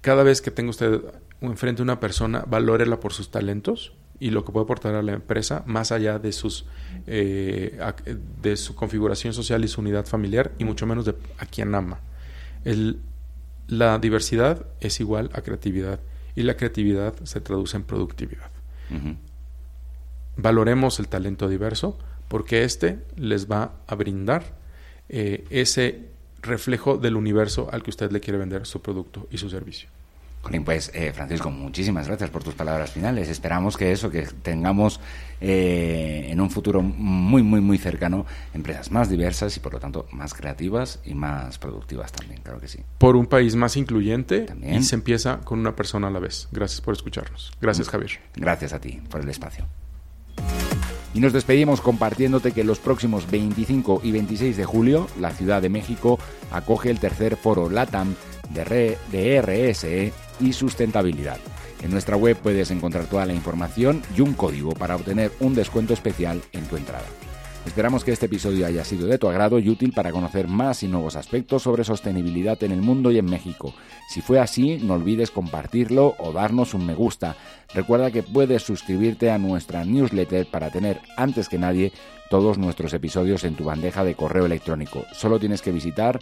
cada 0.00 0.22
vez 0.22 0.40
que 0.40 0.52
tenga 0.52 0.70
usted 0.70 1.00
enfrente 1.40 1.82
a 1.82 1.84
una 1.84 1.98
persona, 1.98 2.44
valórela 2.46 3.00
por 3.00 3.12
sus 3.12 3.32
talentos 3.32 3.92
y 4.18 4.30
lo 4.30 4.44
que 4.44 4.52
puede 4.52 4.64
aportar 4.64 4.94
a 4.94 5.02
la 5.02 5.12
empresa, 5.12 5.62
más 5.66 5.92
allá 5.92 6.18
de 6.18 6.32
sus 6.32 6.66
eh, 7.06 7.78
de 8.42 8.56
su 8.56 8.74
configuración 8.74 9.32
social 9.32 9.64
y 9.64 9.68
su 9.68 9.80
unidad 9.80 10.06
familiar, 10.06 10.52
y 10.58 10.64
mucho 10.64 10.86
menos 10.86 11.04
de 11.04 11.14
a 11.38 11.46
quien 11.46 11.74
ama. 11.74 12.00
El, 12.64 13.00
la 13.68 13.98
diversidad 13.98 14.66
es 14.80 15.00
igual 15.00 15.30
a 15.32 15.42
creatividad 15.42 16.00
y 16.34 16.42
la 16.42 16.56
creatividad 16.56 17.14
se 17.24 17.40
traduce 17.40 17.76
en 17.76 17.84
productividad. 17.84 18.50
Valoremos 20.36 21.00
el 21.00 21.08
talento 21.08 21.48
diverso 21.48 21.98
porque 22.28 22.64
éste 22.64 23.00
les 23.16 23.50
va 23.50 23.72
a 23.86 23.94
brindar 23.94 24.54
eh, 25.08 25.44
ese 25.50 26.10
reflejo 26.42 26.98
del 26.98 27.16
universo 27.16 27.68
al 27.72 27.82
que 27.82 27.90
usted 27.90 28.12
le 28.12 28.20
quiere 28.20 28.38
vender 28.38 28.66
su 28.66 28.80
producto 28.80 29.26
y 29.30 29.38
su 29.38 29.48
servicio. 29.50 29.88
Pues 30.64 30.90
eh, 30.94 31.12
Francisco, 31.14 31.50
muchísimas 31.50 32.06
gracias 32.06 32.30
por 32.30 32.42
tus 32.42 32.54
palabras 32.54 32.90
finales. 32.90 33.28
Esperamos 33.28 33.76
que 33.76 33.92
eso, 33.92 34.10
que 34.10 34.22
tengamos 34.22 35.00
eh, 35.40 36.28
en 36.30 36.40
un 36.40 36.50
futuro 36.50 36.82
muy, 36.82 37.42
muy, 37.42 37.60
muy 37.60 37.78
cercano 37.78 38.26
empresas 38.54 38.90
más 38.90 39.08
diversas 39.08 39.56
y 39.56 39.60
por 39.60 39.72
lo 39.72 39.80
tanto 39.80 40.06
más 40.12 40.34
creativas 40.34 41.00
y 41.04 41.14
más 41.14 41.58
productivas 41.58 42.12
también, 42.12 42.40
claro 42.42 42.60
que 42.60 42.68
sí. 42.68 42.80
Por 42.98 43.16
un 43.16 43.26
país 43.26 43.56
más 43.56 43.76
incluyente 43.76 44.46
y 44.62 44.82
se 44.82 44.94
empieza 44.94 45.38
con 45.38 45.58
una 45.58 45.76
persona 45.76 46.08
a 46.08 46.10
la 46.10 46.18
vez. 46.18 46.48
Gracias 46.52 46.80
por 46.80 46.94
escucharnos. 46.94 47.52
Gracias, 47.60 47.88
Javier. 47.88 48.12
Gracias 48.34 48.72
a 48.72 48.80
ti 48.80 49.00
por 49.10 49.20
el 49.20 49.28
espacio. 49.28 49.66
Y 51.14 51.20
nos 51.20 51.32
despedimos 51.32 51.80
compartiéndote 51.80 52.52
que 52.52 52.62
los 52.62 52.78
próximos 52.78 53.30
25 53.30 54.02
y 54.04 54.12
26 54.12 54.56
de 54.56 54.64
julio 54.66 55.08
la 55.18 55.30
Ciudad 55.30 55.62
de 55.62 55.70
México 55.70 56.18
acoge 56.52 56.90
el 56.90 57.00
tercer 57.00 57.36
foro 57.36 57.70
LATAM 57.70 58.14
de 58.52 59.40
RSE 59.40 60.12
y 60.40 60.52
sustentabilidad. 60.52 61.38
En 61.82 61.90
nuestra 61.90 62.16
web 62.16 62.36
puedes 62.36 62.70
encontrar 62.70 63.06
toda 63.06 63.26
la 63.26 63.34
información 63.34 64.02
y 64.16 64.20
un 64.20 64.34
código 64.34 64.72
para 64.72 64.96
obtener 64.96 65.32
un 65.40 65.54
descuento 65.54 65.92
especial 65.92 66.42
en 66.52 66.64
tu 66.66 66.76
entrada. 66.76 67.06
Esperamos 67.66 68.04
que 68.04 68.12
este 68.12 68.26
episodio 68.26 68.64
haya 68.64 68.84
sido 68.84 69.08
de 69.08 69.18
tu 69.18 69.28
agrado 69.28 69.58
y 69.58 69.68
útil 69.68 69.92
para 69.92 70.12
conocer 70.12 70.46
más 70.46 70.84
y 70.84 70.88
nuevos 70.88 71.16
aspectos 71.16 71.64
sobre 71.64 71.82
sostenibilidad 71.82 72.62
en 72.62 72.70
el 72.70 72.80
mundo 72.80 73.10
y 73.10 73.18
en 73.18 73.26
México. 73.26 73.74
Si 74.08 74.20
fue 74.20 74.38
así, 74.38 74.78
no 74.78 74.94
olvides 74.94 75.32
compartirlo 75.32 76.14
o 76.18 76.32
darnos 76.32 76.74
un 76.74 76.86
me 76.86 76.94
gusta. 76.94 77.36
Recuerda 77.74 78.12
que 78.12 78.22
puedes 78.22 78.62
suscribirte 78.62 79.32
a 79.32 79.38
nuestra 79.38 79.84
newsletter 79.84 80.46
para 80.48 80.70
tener 80.70 81.00
antes 81.16 81.48
que 81.48 81.58
nadie 81.58 81.92
todos 82.30 82.56
nuestros 82.56 82.94
episodios 82.94 83.42
en 83.42 83.56
tu 83.56 83.64
bandeja 83.64 84.04
de 84.04 84.14
correo 84.14 84.46
electrónico. 84.46 85.04
Solo 85.12 85.40
tienes 85.40 85.60
que 85.60 85.72
visitar 85.72 86.20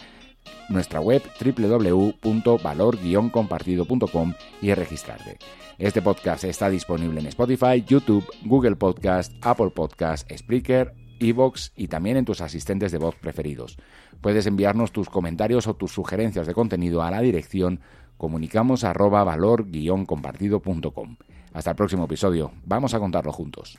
nuestra 0.68 1.00
web 1.00 1.22
www.valor-compartido.com 1.42 4.34
y 4.62 4.74
registrarte. 4.74 5.38
Este 5.78 6.02
podcast 6.02 6.44
está 6.44 6.70
disponible 6.70 7.18
en 7.20 7.26
Spotify, 7.26 7.84
YouTube, 7.86 8.24
Google 8.44 8.76
Podcast, 8.76 9.32
Apple 9.42 9.70
Podcast, 9.70 10.30
Spreaker, 10.30 10.94
Evox 11.18 11.72
y 11.76 11.88
también 11.88 12.16
en 12.16 12.24
tus 12.24 12.40
asistentes 12.40 12.92
de 12.92 12.98
voz 12.98 13.16
preferidos. 13.16 13.76
Puedes 14.20 14.46
enviarnos 14.46 14.92
tus 14.92 15.08
comentarios 15.08 15.66
o 15.66 15.74
tus 15.74 15.90
sugerencias 15.92 16.46
de 16.46 16.54
contenido 16.54 17.02
a 17.02 17.10
la 17.10 17.20
dirección 17.20 17.80
comunicamos 18.16 18.82
valor-compartido.com. 18.82 21.16
Hasta 21.52 21.70
el 21.70 21.76
próximo 21.76 22.04
episodio. 22.04 22.52
Vamos 22.64 22.94
a 22.94 22.98
contarlo 22.98 23.32
juntos. 23.32 23.78